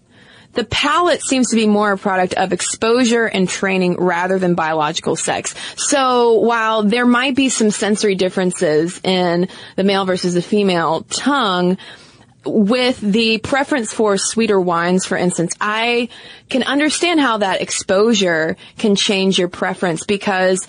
the 0.54 0.64
palate 0.64 1.22
seems 1.22 1.50
to 1.50 1.56
be 1.56 1.66
more 1.66 1.92
a 1.92 1.98
product 1.98 2.36
of 2.36 2.54
exposure 2.54 3.26
and 3.26 3.50
training 3.50 3.98
rather 3.98 4.38
than 4.38 4.54
biological 4.54 5.16
sex. 5.16 5.56
So 5.76 6.34
while 6.34 6.84
there 6.84 7.08
might 7.08 7.36
be 7.36 7.50
some 7.50 7.72
sensory 7.72 8.16
differences 8.16 9.02
in 9.04 9.48
the 9.76 9.84
male 9.84 10.06
versus 10.06 10.36
the 10.36 10.42
female 10.42 11.02
tongue, 11.10 11.78
with 12.46 13.00
the 13.00 13.38
preference 13.40 13.94
for 13.94 14.18
sweeter 14.18 14.60
wines, 14.60 15.06
for 15.06 15.18
instance, 15.18 15.54
I 15.62 16.10
can 16.50 16.64
understand 16.64 17.20
how 17.20 17.38
that 17.38 17.62
exposure 17.62 18.58
can 18.78 18.96
change 18.96 19.40
your 19.40 19.48
preference 19.48 20.06
because 20.06 20.68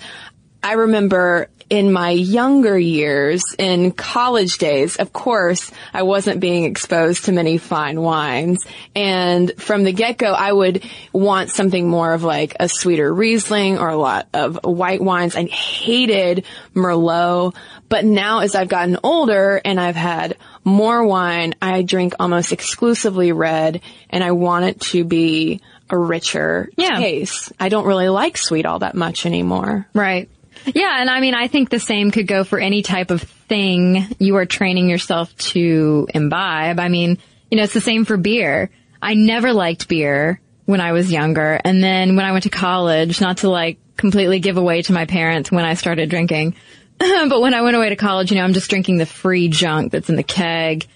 I 0.63 0.73
remember 0.73 1.49
in 1.69 1.91
my 1.91 2.11
younger 2.11 2.77
years, 2.77 3.43
in 3.57 3.91
college 3.91 4.59
days, 4.59 4.97
of 4.97 5.11
course, 5.11 5.71
I 5.93 6.03
wasn't 6.03 6.39
being 6.39 6.65
exposed 6.65 7.25
to 7.25 7.31
many 7.31 7.57
fine 7.57 7.99
wines. 7.99 8.63
And 8.95 9.51
from 9.57 9.83
the 9.83 9.91
get-go, 9.91 10.31
I 10.31 10.51
would 10.51 10.83
want 11.11 11.49
something 11.49 11.87
more 11.87 12.13
of 12.13 12.23
like 12.23 12.55
a 12.59 12.69
sweeter 12.69 13.11
Riesling 13.11 13.79
or 13.79 13.89
a 13.89 13.97
lot 13.97 14.27
of 14.33 14.59
white 14.63 15.01
wines. 15.01 15.35
I 15.35 15.45
hated 15.45 16.45
Merlot. 16.75 17.55
But 17.89 18.05
now 18.05 18.39
as 18.39 18.55
I've 18.55 18.67
gotten 18.67 18.97
older 19.03 19.61
and 19.63 19.79
I've 19.79 19.95
had 19.95 20.37
more 20.63 21.05
wine, 21.05 21.55
I 21.61 21.81
drink 21.83 22.13
almost 22.19 22.51
exclusively 22.51 23.31
red 23.31 23.81
and 24.09 24.23
I 24.23 24.31
want 24.31 24.65
it 24.65 24.81
to 24.91 25.03
be 25.03 25.61
a 25.89 25.97
richer 25.97 26.69
Yeah. 26.77 26.97
taste. 26.99 27.53
I 27.59 27.69
don't 27.69 27.85
really 27.85 28.09
like 28.09 28.37
sweet 28.37 28.65
all 28.65 28.79
that 28.79 28.95
much 28.95 29.27
anymore. 29.27 29.87
Right. 29.93 30.29
Yeah, 30.73 30.99
and 30.99 31.09
I 31.09 31.19
mean, 31.19 31.33
I 31.33 31.47
think 31.47 31.69
the 31.69 31.79
same 31.79 32.11
could 32.11 32.27
go 32.27 32.43
for 32.43 32.59
any 32.59 32.81
type 32.81 33.11
of 33.11 33.21
thing 33.21 34.07
you 34.19 34.35
are 34.37 34.45
training 34.45 34.89
yourself 34.89 35.35
to 35.37 36.07
imbibe. 36.13 36.79
I 36.79 36.87
mean, 36.89 37.17
you 37.51 37.57
know, 37.57 37.63
it's 37.63 37.73
the 37.73 37.81
same 37.81 38.05
for 38.05 38.17
beer. 38.17 38.69
I 39.01 39.13
never 39.13 39.53
liked 39.53 39.87
beer 39.87 40.41
when 40.65 40.81
I 40.81 40.93
was 40.93 41.11
younger, 41.11 41.59
and 41.63 41.83
then 41.83 42.15
when 42.15 42.25
I 42.25 42.31
went 42.31 42.43
to 42.43 42.49
college, 42.49 43.21
not 43.21 43.37
to 43.37 43.49
like 43.49 43.77
completely 43.97 44.39
give 44.39 44.57
away 44.57 44.81
to 44.83 44.93
my 44.93 45.05
parents 45.05 45.51
when 45.51 45.63
I 45.63 45.75
started 45.75 46.09
drinking, 46.09 46.55
but 46.97 47.41
when 47.41 47.53
I 47.53 47.61
went 47.61 47.75
away 47.75 47.89
to 47.89 47.95
college, 47.95 48.31
you 48.31 48.37
know, 48.37 48.43
I'm 48.43 48.53
just 48.53 48.69
drinking 48.69 48.97
the 48.97 49.05
free 49.05 49.47
junk 49.47 49.91
that's 49.91 50.09
in 50.09 50.15
the 50.15 50.23
keg, 50.23 50.87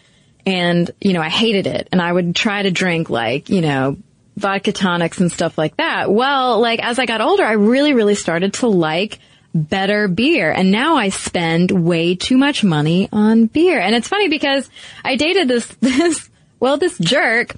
and 0.45 0.89
you 0.99 1.13
know, 1.13 1.21
I 1.21 1.29
hated 1.29 1.67
it, 1.67 1.89
and 1.91 2.01
I 2.01 2.11
would 2.11 2.35
try 2.35 2.63
to 2.63 2.71
drink 2.71 3.09
like, 3.09 3.49
you 3.49 3.61
know, 3.61 3.97
vodka 4.39 4.71
tonics 4.71 5.19
and 5.19 5.31
stuff 5.31 5.57
like 5.57 5.77
that. 5.77 6.11
Well, 6.11 6.59
like 6.59 6.79
as 6.83 6.97
I 6.97 7.05
got 7.05 7.21
older, 7.21 7.43
I 7.43 7.53
really, 7.53 7.93
really 7.93 8.15
started 8.15 8.53
to 8.55 8.67
like 8.67 9.19
better 9.53 10.07
beer. 10.07 10.51
And 10.51 10.71
now 10.71 10.95
I 10.95 11.09
spend 11.09 11.71
way 11.71 12.15
too 12.15 12.37
much 12.37 12.63
money 12.63 13.09
on 13.11 13.47
beer. 13.47 13.79
And 13.79 13.95
it's 13.95 14.07
funny 14.07 14.29
because 14.29 14.69
I 15.03 15.15
dated 15.15 15.47
this, 15.47 15.65
this, 15.79 16.29
well, 16.59 16.77
this 16.77 16.97
jerk 16.97 17.55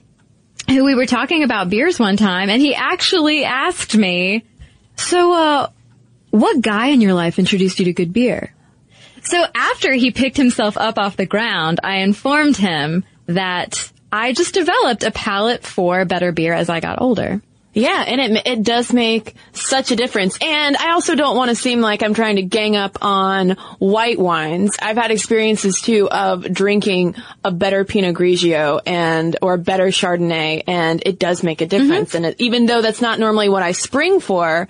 who 0.68 0.86
we 0.86 0.96
were 0.96 1.06
talking 1.06 1.44
about 1.44 1.70
beers 1.70 2.00
one 2.00 2.18
time 2.18 2.50
and 2.50 2.62
he 2.62 2.76
actually 2.76 3.44
asked 3.44 3.96
me, 3.96 4.46
so, 4.96 5.34
uh, 5.34 5.68
what 6.30 6.62
guy 6.62 6.88
in 6.88 7.02
your 7.02 7.14
life 7.14 7.40
introduced 7.40 7.80
you 7.80 7.86
to 7.86 7.94
good 7.94 8.14
beer? 8.14 8.54
So 9.24 9.46
after 9.54 9.94
he 9.94 10.12
picked 10.12 10.38
himself 10.38 10.78
up 10.78 10.98
off 10.98 11.18
the 11.18 11.26
ground, 11.26 11.80
I 11.84 11.98
informed 11.98 12.58
him 12.58 13.04
that 13.28 13.92
I 14.12 14.34
just 14.34 14.54
developed 14.54 15.04
a 15.04 15.12
palate 15.12 15.64
for 15.64 16.06
better 16.06 16.32
beer 16.32 16.54
as 16.54 16.70
I 16.70 16.80
got 16.80 17.02
older. 17.02 17.42
Yeah, 17.74 18.04
and 18.06 18.20
it 18.20 18.48
it 18.48 18.64
does 18.64 18.92
make 18.92 19.36
such 19.54 19.92
a 19.92 19.96
difference. 19.96 20.38
And 20.42 20.76
I 20.76 20.92
also 20.92 21.16
don't 21.16 21.38
want 21.38 21.50
to 21.50 21.56
seem 21.56 21.80
like 21.80 22.04
I'm 22.04 22.14
trying 22.14 22.36
to 22.36 22.42
gang 22.42 22.76
up 22.76 22.98
on 23.02 23.52
white 23.80 24.20
wines. 24.20 24.76
I've 24.82 24.98
had 24.98 25.12
experiences 25.12 25.80
too 25.80 26.10
of 26.10 26.52
drinking 26.52 27.16
a 27.46 27.52
better 27.52 27.86
Pinot 27.86 28.16
Grigio 28.16 28.82
and 28.86 29.38
or 29.42 29.54
a 29.54 29.58
better 29.58 29.88
Chardonnay, 29.88 30.64
and 30.68 31.02
it 31.06 31.18
does 31.18 31.44
make 31.44 31.62
a 31.62 31.66
difference. 31.66 32.10
Mm-hmm. 32.10 32.18
And 32.18 32.26
it, 32.26 32.36
even 32.42 32.66
though 32.66 32.82
that's 32.82 33.02
not 33.02 33.20
normally 33.20 33.48
what 33.48 33.64
I 33.64 33.72
spring 33.72 34.20
for, 34.20 34.68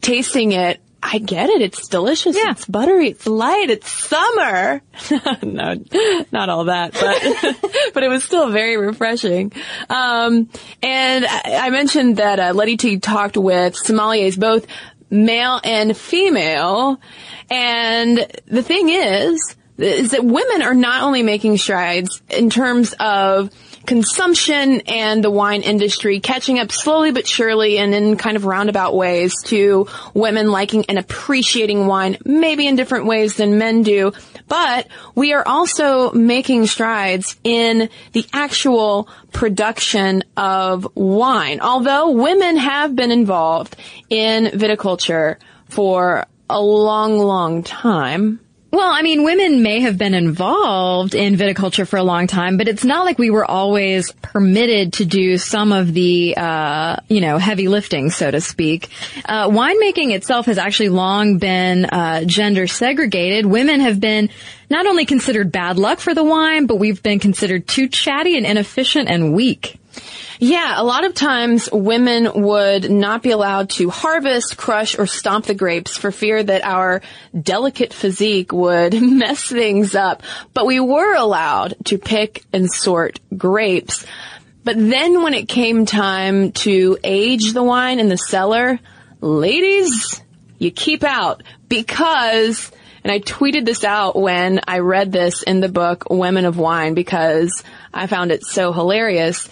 tasting 0.00 0.52
it. 0.52 0.80
I 1.02 1.18
get 1.18 1.50
it. 1.50 1.62
It's 1.62 1.88
delicious. 1.88 2.36
Yeah. 2.36 2.50
It's 2.50 2.64
buttery. 2.64 3.10
It's 3.10 3.26
light. 3.26 3.70
It's 3.70 3.90
summer. 3.90 4.82
no, 5.42 5.84
not 6.32 6.48
all 6.48 6.64
that, 6.64 6.94
but 6.94 7.70
but 7.94 8.02
it 8.02 8.08
was 8.08 8.24
still 8.24 8.50
very 8.50 8.76
refreshing. 8.76 9.52
Um, 9.88 10.48
and 10.82 11.26
I, 11.26 11.66
I 11.66 11.70
mentioned 11.70 12.16
that 12.16 12.40
uh, 12.40 12.52
Lettie 12.54 12.76
Teague 12.76 13.02
talked 13.02 13.36
with 13.36 13.74
sommeliers, 13.74 14.38
both 14.38 14.66
male 15.10 15.60
and 15.62 15.96
female. 15.96 17.00
And 17.50 18.26
the 18.46 18.62
thing 18.62 18.88
is, 18.88 19.56
is 19.78 20.12
that 20.12 20.24
women 20.24 20.62
are 20.62 20.74
not 20.74 21.02
only 21.02 21.22
making 21.22 21.58
strides 21.58 22.22
in 22.30 22.50
terms 22.50 22.94
of 22.98 23.50
consumption 23.86 24.82
and 24.82 25.22
the 25.22 25.30
wine 25.30 25.62
industry 25.62 26.20
catching 26.20 26.58
up 26.58 26.72
slowly 26.72 27.12
but 27.12 27.26
surely 27.26 27.78
and 27.78 27.94
in 27.94 28.16
kind 28.16 28.36
of 28.36 28.44
roundabout 28.44 28.94
ways 28.94 29.34
to 29.44 29.86
women 30.14 30.50
liking 30.50 30.84
and 30.88 30.98
appreciating 30.98 31.86
wine, 31.86 32.18
maybe 32.24 32.66
in 32.66 32.76
different 32.76 33.06
ways 33.06 33.36
than 33.36 33.58
men 33.58 33.82
do. 33.82 34.12
But 34.48 34.88
we 35.14 35.32
are 35.32 35.46
also 35.46 36.12
making 36.12 36.66
strides 36.66 37.36
in 37.42 37.88
the 38.12 38.26
actual 38.32 39.08
production 39.32 40.24
of 40.36 40.86
wine. 40.94 41.60
Although 41.60 42.10
women 42.10 42.56
have 42.56 42.94
been 42.94 43.10
involved 43.10 43.76
in 44.08 44.46
viticulture 44.46 45.36
for 45.68 46.26
a 46.48 46.60
long, 46.60 47.18
long 47.18 47.62
time. 47.62 48.40
Well, 48.76 48.92
I 48.92 49.00
mean, 49.00 49.24
women 49.24 49.62
may 49.62 49.80
have 49.80 49.96
been 49.96 50.12
involved 50.12 51.14
in 51.14 51.36
viticulture 51.36 51.88
for 51.88 51.96
a 51.96 52.02
long 52.02 52.26
time, 52.26 52.58
but 52.58 52.68
it's 52.68 52.84
not 52.84 53.06
like 53.06 53.18
we 53.18 53.30
were 53.30 53.50
always 53.50 54.12
permitted 54.12 54.92
to 54.94 55.06
do 55.06 55.38
some 55.38 55.72
of 55.72 55.94
the, 55.94 56.36
uh, 56.36 56.96
you 57.08 57.22
know, 57.22 57.38
heavy 57.38 57.68
lifting, 57.68 58.10
so 58.10 58.30
to 58.30 58.38
speak. 58.42 58.90
Uh, 59.24 59.48
winemaking 59.48 60.12
itself 60.12 60.44
has 60.44 60.58
actually 60.58 60.90
long 60.90 61.38
been 61.38 61.86
uh, 61.86 62.24
gender 62.24 62.66
segregated. 62.66 63.46
Women 63.46 63.80
have 63.80 63.98
been 63.98 64.28
not 64.68 64.84
only 64.84 65.06
considered 65.06 65.50
bad 65.50 65.78
luck 65.78 65.98
for 65.98 66.12
the 66.12 66.22
wine, 66.22 66.66
but 66.66 66.76
we've 66.76 67.02
been 67.02 67.18
considered 67.18 67.66
too 67.66 67.88
chatty 67.88 68.36
and 68.36 68.44
inefficient 68.44 69.08
and 69.08 69.32
weak. 69.32 69.80
Yeah, 70.38 70.74
a 70.76 70.84
lot 70.84 71.04
of 71.04 71.14
times 71.14 71.68
women 71.72 72.42
would 72.42 72.90
not 72.90 73.22
be 73.22 73.30
allowed 73.30 73.70
to 73.70 73.88
harvest, 73.88 74.56
crush, 74.56 74.98
or 74.98 75.06
stomp 75.06 75.46
the 75.46 75.54
grapes 75.54 75.96
for 75.96 76.10
fear 76.10 76.42
that 76.42 76.64
our 76.64 77.00
delicate 77.40 77.94
physique 77.94 78.52
would 78.52 78.92
mess 79.00 79.44
things 79.44 79.94
up. 79.94 80.22
But 80.52 80.66
we 80.66 80.78
were 80.80 81.14
allowed 81.14 81.74
to 81.86 81.98
pick 81.98 82.44
and 82.52 82.70
sort 82.70 83.18
grapes. 83.36 84.04
But 84.62 84.76
then 84.76 85.22
when 85.22 85.32
it 85.32 85.48
came 85.48 85.86
time 85.86 86.52
to 86.52 86.98
age 87.02 87.52
the 87.52 87.62
wine 87.62 88.00
in 88.00 88.08
the 88.08 88.18
cellar, 88.18 88.78
ladies, 89.20 90.20
you 90.58 90.70
keep 90.70 91.04
out 91.04 91.42
because 91.68 92.72
and 93.04 93.12
I 93.12 93.20
tweeted 93.20 93.64
this 93.64 93.84
out 93.84 94.16
when 94.16 94.58
I 94.66 94.80
read 94.80 95.12
this 95.12 95.44
in 95.44 95.60
the 95.60 95.68
book 95.68 96.10
Women 96.10 96.44
of 96.44 96.58
Wine 96.58 96.94
because 96.94 97.62
I 97.94 98.08
found 98.08 98.32
it 98.32 98.44
so 98.44 98.72
hilarious. 98.72 99.48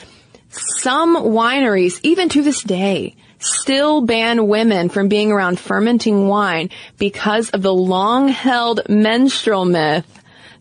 Some 0.57 1.17
wineries, 1.17 2.01
even 2.03 2.29
to 2.31 2.43
this 2.43 2.63
day, 2.63 3.17
still 3.39 4.03
ban 4.03 4.47
women 4.47 4.89
from 4.89 5.09
being 5.09 5.31
around 5.33 5.59
fermenting 5.59 6.29
wine 6.29 6.71
because 6.99 7.51
of 7.51 7.63
the 7.63 7.75
long 7.75 8.29
held 8.29 8.89
menstrual 8.89 9.65
myth 9.65 10.07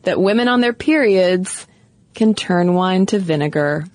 that 0.03 0.19
women 0.19 0.47
on 0.47 0.61
their 0.61 0.73
periods 0.73 1.67
can 2.13 2.33
turn 2.33 2.73
wine 2.73 3.05
to 3.07 3.19
vinegar. 3.19 3.85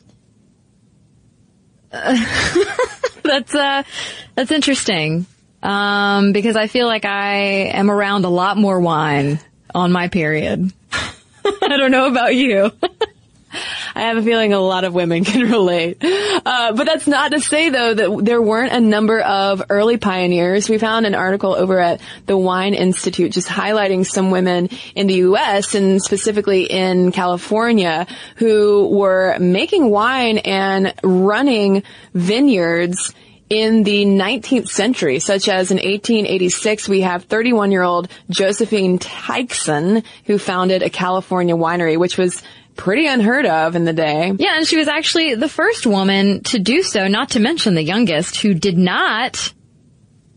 That's 3.28 3.54
uh, 3.54 3.82
that's 4.34 4.50
interesting. 4.50 5.26
Um, 5.62 6.32
because 6.32 6.56
I 6.56 6.66
feel 6.66 6.87
like 6.87 7.04
I 7.04 7.34
am 7.74 7.90
around 7.90 8.24
a 8.24 8.30
lot 8.30 8.56
more 8.56 8.80
wine 8.80 9.38
on 9.74 9.92
my 9.92 10.08
period. 10.08 10.72
I 10.92 11.76
don't 11.76 11.90
know 11.90 12.06
about 12.06 12.34
you. 12.34 12.72
I 13.94 14.02
have 14.02 14.16
a 14.16 14.22
feeling 14.22 14.52
a 14.52 14.61
lot 14.61 14.84
of 14.84 14.94
women 14.94 15.24
can 15.24 15.50
relate. 15.50 15.98
Uh, 16.02 16.72
but 16.72 16.84
that's 16.84 17.06
not 17.06 17.32
to 17.32 17.40
say 17.40 17.70
though 17.70 17.94
that 17.94 18.24
there 18.24 18.42
weren't 18.42 18.72
a 18.72 18.80
number 18.80 19.20
of 19.20 19.62
early 19.70 19.96
pioneers. 19.96 20.68
We 20.68 20.78
found 20.78 21.06
an 21.06 21.14
article 21.14 21.54
over 21.54 21.78
at 21.78 22.00
the 22.26 22.37
Wine 22.37 22.74
Institute 22.74 23.32
just 23.32 23.48
highlighting 23.48 24.06
some 24.06 24.30
women 24.30 24.68
in 24.94 25.06
the 25.06 25.14
U.S. 25.14 25.74
and 25.74 26.02
specifically 26.02 26.64
in 26.64 27.12
California 27.12 28.06
who 28.37 28.88
were 28.88 29.37
making 29.38 29.90
wine 29.90 30.38
and 30.38 30.94
running 31.02 31.82
vineyards 32.14 33.14
in 33.50 33.82
the 33.82 34.04
19th 34.04 34.68
century, 34.68 35.20
such 35.20 35.48
as 35.48 35.70
in 35.70 35.76
1886, 35.76 36.88
we 36.88 37.00
have 37.02 37.24
31 37.24 37.72
year 37.72 37.82
old 37.82 38.08
Josephine 38.30 38.98
Tychson, 38.98 40.02
who 40.24 40.38
founded 40.38 40.82
a 40.82 40.90
California 40.90 41.56
winery, 41.56 41.98
which 41.98 42.18
was 42.18 42.42
pretty 42.76 43.06
unheard 43.06 43.44
of 43.44 43.74
in 43.74 43.84
the 43.84 43.92
day. 43.92 44.32
Yeah, 44.38 44.56
and 44.56 44.66
she 44.66 44.76
was 44.76 44.88
actually 44.88 45.34
the 45.34 45.48
first 45.48 45.87
woman 45.87 46.42
to 46.44 46.58
do 46.58 46.82
so, 46.82 47.08
not 47.08 47.30
to 47.30 47.40
mention 47.40 47.74
the 47.74 47.82
youngest, 47.82 48.37
who 48.37 48.54
did 48.54 48.78
not, 48.78 49.52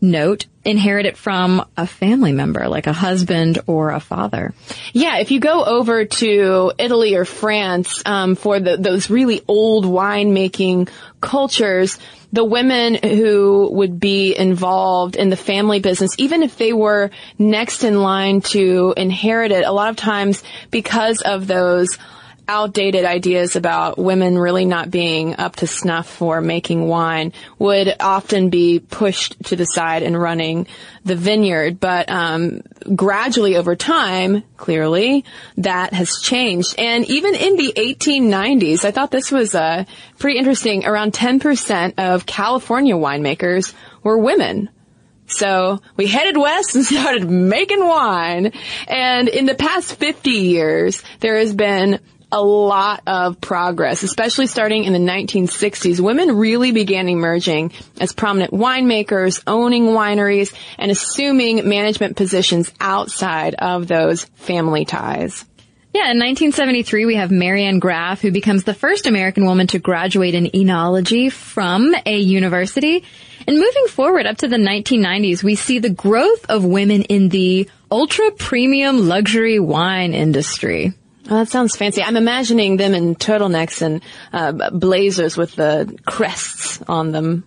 note, 0.00 0.46
inherit 0.64 1.06
it 1.06 1.16
from 1.16 1.64
a 1.76 1.86
family 1.86 2.32
member, 2.32 2.68
like 2.68 2.86
a 2.86 2.92
husband 2.92 3.60
or 3.66 3.90
a 3.90 4.00
father. 4.00 4.54
Yeah, 4.92 5.18
if 5.18 5.30
you 5.30 5.40
go 5.40 5.64
over 5.64 6.04
to 6.04 6.72
Italy 6.78 7.14
or 7.14 7.24
France 7.24 8.02
um, 8.04 8.34
for 8.34 8.60
the, 8.60 8.76
those 8.76 9.08
really 9.08 9.42
old 9.46 9.84
winemaking 9.84 10.88
cultures, 11.20 11.98
the 12.32 12.44
women 12.44 12.94
who 12.94 13.68
would 13.72 14.00
be 14.00 14.36
involved 14.36 15.16
in 15.16 15.28
the 15.28 15.36
family 15.36 15.80
business, 15.80 16.12
even 16.18 16.42
if 16.42 16.56
they 16.56 16.72
were 16.72 17.10
next 17.38 17.84
in 17.84 18.00
line 18.00 18.40
to 18.40 18.94
inherit 18.96 19.52
it, 19.52 19.64
a 19.64 19.72
lot 19.72 19.90
of 19.90 19.96
times 19.96 20.42
because 20.70 21.20
of 21.20 21.46
those 21.46 21.98
outdated 22.48 23.04
ideas 23.04 23.56
about 23.56 23.98
women 23.98 24.38
really 24.38 24.64
not 24.64 24.90
being 24.90 25.38
up 25.38 25.56
to 25.56 25.66
snuff 25.66 26.08
for 26.08 26.40
making 26.40 26.86
wine 26.86 27.32
would 27.58 27.94
often 28.00 28.50
be 28.50 28.78
pushed 28.80 29.42
to 29.44 29.56
the 29.56 29.64
side 29.64 30.02
and 30.02 30.20
running 30.20 30.66
the 31.04 31.16
vineyard. 31.16 31.80
But 31.80 32.10
um, 32.10 32.62
gradually 32.94 33.56
over 33.56 33.76
time, 33.76 34.42
clearly, 34.56 35.24
that 35.58 35.92
has 35.92 36.20
changed. 36.20 36.74
And 36.78 37.04
even 37.08 37.34
in 37.34 37.56
the 37.56 37.72
1890s, 37.76 38.84
I 38.84 38.90
thought 38.90 39.10
this 39.10 39.30
was 39.30 39.54
uh, 39.54 39.84
pretty 40.18 40.38
interesting. 40.38 40.84
Around 40.84 41.12
10% 41.12 41.94
of 41.98 42.26
California 42.26 42.94
winemakers 42.94 43.74
were 44.02 44.18
women. 44.18 44.68
So 45.26 45.80
we 45.96 46.06
headed 46.06 46.36
west 46.36 46.74
and 46.74 46.84
started 46.84 47.28
making 47.28 47.86
wine. 47.86 48.52
And 48.86 49.28
in 49.28 49.46
the 49.46 49.54
past 49.54 49.94
50 49.94 50.30
years, 50.30 51.02
there 51.20 51.38
has 51.38 51.54
been 51.54 52.00
a 52.32 52.42
lot 52.42 53.02
of 53.06 53.40
progress, 53.40 54.02
especially 54.02 54.46
starting 54.46 54.84
in 54.84 54.92
the 54.92 54.98
1960s. 54.98 56.00
Women 56.00 56.36
really 56.36 56.72
began 56.72 57.08
emerging 57.08 57.72
as 58.00 58.12
prominent 58.12 58.52
winemakers, 58.52 59.42
owning 59.46 59.88
wineries, 59.88 60.52
and 60.78 60.90
assuming 60.90 61.68
management 61.68 62.16
positions 62.16 62.72
outside 62.80 63.54
of 63.54 63.86
those 63.86 64.24
family 64.24 64.84
ties. 64.86 65.44
Yeah, 65.94 66.10
in 66.10 66.18
1973, 66.18 67.04
we 67.04 67.16
have 67.16 67.28
MaryAnn 67.28 67.78
Graf, 67.78 68.22
who 68.22 68.30
becomes 68.30 68.64
the 68.64 68.72
first 68.72 69.06
American 69.06 69.44
woman 69.44 69.66
to 69.68 69.78
graduate 69.78 70.34
in 70.34 70.46
enology 70.46 71.30
from 71.30 71.94
a 72.06 72.16
university. 72.16 73.04
And 73.46 73.58
moving 73.58 73.88
forward 73.88 74.24
up 74.24 74.38
to 74.38 74.48
the 74.48 74.56
1990s, 74.56 75.42
we 75.42 75.54
see 75.54 75.80
the 75.80 75.90
growth 75.90 76.46
of 76.48 76.64
women 76.64 77.02
in 77.02 77.28
the 77.28 77.68
ultra 77.90 78.30
premium 78.30 79.06
luxury 79.06 79.58
wine 79.58 80.14
industry. 80.14 80.94
Oh, 81.30 81.36
that 81.36 81.48
sounds 81.48 81.76
fancy. 81.76 82.02
I'm 82.02 82.16
imagining 82.16 82.76
them 82.76 82.94
in 82.94 83.14
turtlenecks 83.14 83.80
and 83.82 84.02
uh, 84.32 84.70
blazers 84.70 85.36
with 85.36 85.54
the 85.54 85.96
crests 86.04 86.82
on 86.88 87.12
them. 87.12 87.44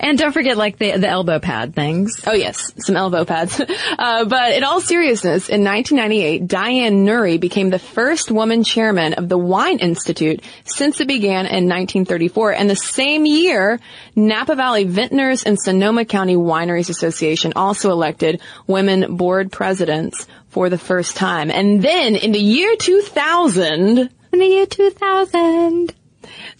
And 0.00 0.16
don't 0.16 0.32
forget, 0.32 0.56
like 0.56 0.78
the 0.78 0.96
the 0.96 1.08
elbow 1.08 1.38
pad 1.38 1.74
things. 1.74 2.22
Oh 2.26 2.32
yes, 2.32 2.72
some 2.78 2.96
elbow 2.96 3.24
pads. 3.24 3.60
Uh, 3.98 4.24
but 4.26 4.52
in 4.52 4.62
all 4.62 4.80
seriousness, 4.80 5.48
in 5.48 5.64
1998, 5.64 6.46
Diane 6.46 7.06
Nury 7.06 7.40
became 7.40 7.70
the 7.70 7.78
first 7.78 8.30
woman 8.30 8.62
chairman 8.62 9.14
of 9.14 9.28
the 9.28 9.38
Wine 9.38 9.78
Institute 9.78 10.42
since 10.64 11.00
it 11.00 11.08
began 11.08 11.46
in 11.46 11.66
1934. 11.66 12.52
And 12.52 12.68
the 12.68 12.76
same 12.76 13.24
year, 13.24 13.80
Napa 14.14 14.54
Valley 14.54 14.84
Vintners 14.84 15.44
and 15.44 15.58
Sonoma 15.58 16.04
County 16.04 16.36
Wineries 16.36 16.90
Association 16.90 17.54
also 17.56 17.90
elected 17.90 18.40
women 18.66 19.16
board 19.16 19.50
presidents 19.50 20.26
for 20.56 20.70
the 20.70 20.78
first 20.78 21.18
time. 21.18 21.50
And 21.50 21.82
then 21.82 22.16
in 22.16 22.32
the 22.32 22.38
year 22.38 22.76
2000, 22.76 23.98
in 23.98 24.08
the 24.32 24.46
year 24.46 24.64
2000 24.64 25.94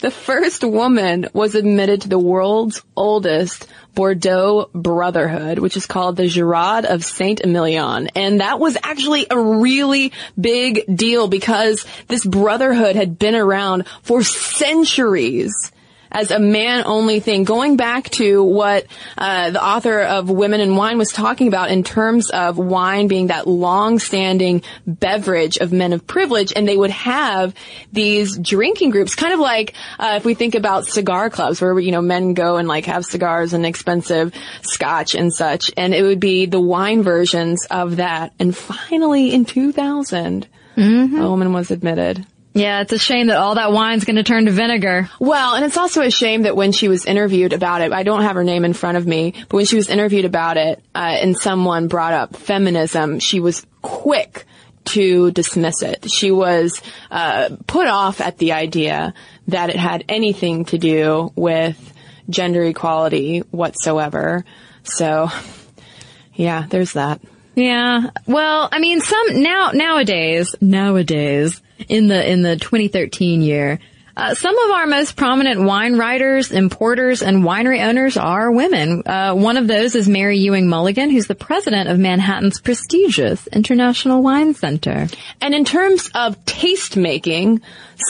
the 0.01 0.11
first 0.11 0.63
woman 0.63 1.29
was 1.33 1.55
admitted 1.55 2.03
to 2.03 2.09
the 2.09 2.19
world's 2.19 2.83
oldest 2.95 3.67
Bordeaux 3.95 4.69
Brotherhood, 4.75 5.59
which 5.59 5.79
is 5.79 5.87
called 5.87 6.17
the 6.17 6.25
Jurade 6.25 6.85
of 6.85 7.07
Saint 7.07 7.41
Emilion. 7.41 8.09
And 8.09 8.41
that 8.41 8.61
was 8.61 8.77
actually 8.83 9.29
a 9.31 9.41
really 9.41 10.13
big 10.39 10.85
deal 10.95 11.27
because 11.27 11.87
this 12.07 12.23
brotherhood 12.23 12.97
had 12.97 13.19
been 13.19 13.35
around 13.35 13.89
for 14.03 14.23
centuries 14.23 15.73
as 16.17 16.31
a 16.31 16.39
man 16.39 16.85
only 16.87 17.21
thing. 17.21 17.45
Going 17.45 17.77
back 17.77 18.09
to 18.13 18.43
what 18.43 18.87
uh, 19.19 19.51
the 19.51 19.63
author 19.63 20.01
of 20.01 20.31
Women 20.31 20.63
in 20.63 20.75
Wine 20.75 20.97
was 20.97 21.13
talking 21.13 21.47
about 21.47 21.71
in 21.71 21.85
terms 21.85 22.31
of 22.31 22.57
wine 22.57 23.07
being 23.07 23.27
that 23.27 23.47
long 23.47 23.99
standing 23.99 24.63
beverage 24.87 25.59
of 25.59 25.73
men 25.73 25.93
of 25.93 26.07
privilege, 26.07 26.55
and 26.57 26.67
they 26.67 26.77
would 26.77 26.91
have 26.91 27.55
these 27.93 28.39
drinking 28.39 28.91
groups, 28.91 29.15
kind 29.15 29.35
of 29.35 29.41
like 29.41 29.75
uh, 29.99 30.15
if 30.17 30.25
we 30.25 30.33
think 30.33 30.55
about 30.55 30.87
cigar 30.87 31.29
clubs 31.29 31.61
where 31.61 31.79
you 31.79 31.93
know 31.93 32.01
men 32.01 32.33
go 32.33 32.57
and 32.57 32.67
like 32.67 32.87
have 32.87 33.05
cigars 33.05 33.53
and 33.53 33.67
expensive 33.67 34.33
scotch 34.63 35.15
and 35.15 35.31
such, 35.35 35.71
and 35.77 35.95
it 35.95 36.03
would 36.03 36.21
be 36.21 36.47
the 36.47 36.61
wine 36.61 37.03
versions 37.03 37.67
of 37.71 37.97
that. 37.97 38.33
And 38.39 38.57
finally, 38.57 39.35
in 39.35 39.45
2000, 39.45 40.49
mm-hmm. 40.77 41.21
a 41.21 41.29
woman 41.29 41.53
was 41.53 41.71
admitted. 41.71 42.25
Yeah, 42.57 42.81
it's 42.81 42.93
a 42.93 42.99
shame 42.99 43.27
that 43.27 43.37
all 43.37 43.57
that 43.57 43.71
wine's 43.71 44.07
going 44.07 44.17
to 44.17 44.23
turn 44.23 44.47
to 44.47 44.51
vinegar. 44.51 45.11
Well, 45.21 45.57
and 45.57 45.65
it's 45.67 45.77
also 45.77 46.01
a 46.01 46.11
shame 46.11 46.43
that 46.43 46.57
when 46.57 46.73
she 46.73 46.89
was 46.89 47.05
interviewed 47.05 47.53
about 47.53 47.83
it, 47.83 47.93
I 47.93 48.03
don't 48.03 48.23
have 48.23 48.35
her 48.35 48.45
name 48.45 48.65
in 48.65 48.73
front 48.73 48.97
of 48.97 49.07
me, 49.07 49.35
but 49.51 49.57
when 49.57 49.67
she 49.67 49.77
was 49.77 49.91
interviewed 49.91 50.25
about 50.25 50.57
it, 50.57 50.83
uh, 50.95 51.19
and 51.21 51.37
someone 51.37 51.89
brought 51.89 52.15
up 52.15 52.35
feminism, 52.35 53.19
she 53.19 53.41
was 53.41 53.67
quick 53.83 54.47
to 54.87 55.33
dismiss 55.33 55.83
it. 55.83 56.11
She 56.11 56.31
was 56.31 56.81
uh, 57.11 57.51
put 57.67 57.89
off 57.89 58.23
at 58.23 58.39
the 58.39 58.53
idea 58.53 59.13
that 59.49 59.69
it 59.69 59.77
had 59.77 60.07
anything 60.09 60.65
to 60.67 60.79
do 60.79 61.33
with 61.37 61.93
gender 62.31 62.63
equality 62.65 63.41
whatsoever. 63.51 64.47
So, 64.83 65.29
yeah, 66.33 66.65
there's 66.71 66.95
that. 66.95 67.21
Yeah. 67.55 68.11
Well, 68.27 68.69
I 68.73 68.79
mean, 68.79 69.01
some 69.01 69.43
now 69.43 69.73
nowadays, 69.73 70.55
nowadays, 70.63 71.61
in 71.89 72.09
the 72.09 72.31
in 72.31 72.43
the 72.43 72.57
2013 72.57 73.43
year. 73.43 73.79
Uh, 74.17 74.33
some 74.33 74.59
of 74.59 74.71
our 74.71 74.87
most 74.87 75.15
prominent 75.15 75.61
wine 75.61 75.99
writers, 75.99 76.51
importers, 76.51 77.21
and 77.21 77.45
winery 77.45 77.87
owners 77.87 78.17
are 78.17 78.51
women. 78.51 79.03
Uh, 79.05 79.35
one 79.35 79.59
of 79.59 79.69
those 79.69 79.95
is 79.95 80.09
Mary 80.09 80.39
Ewing 80.39 80.69
Mulligan, 80.69 81.11
who's 81.11 81.27
the 81.27 81.35
president 81.35 81.91
of 81.91 81.99
Manhattan's 81.99 82.59
prestigious 82.59 83.47
International 83.49 84.23
Wine 84.23 84.55
Center. 84.55 85.09
And 85.43 85.55
in 85.55 85.67
terms 85.67 86.11
of 86.15 86.43
taste 86.47 86.97
making, 86.97 87.61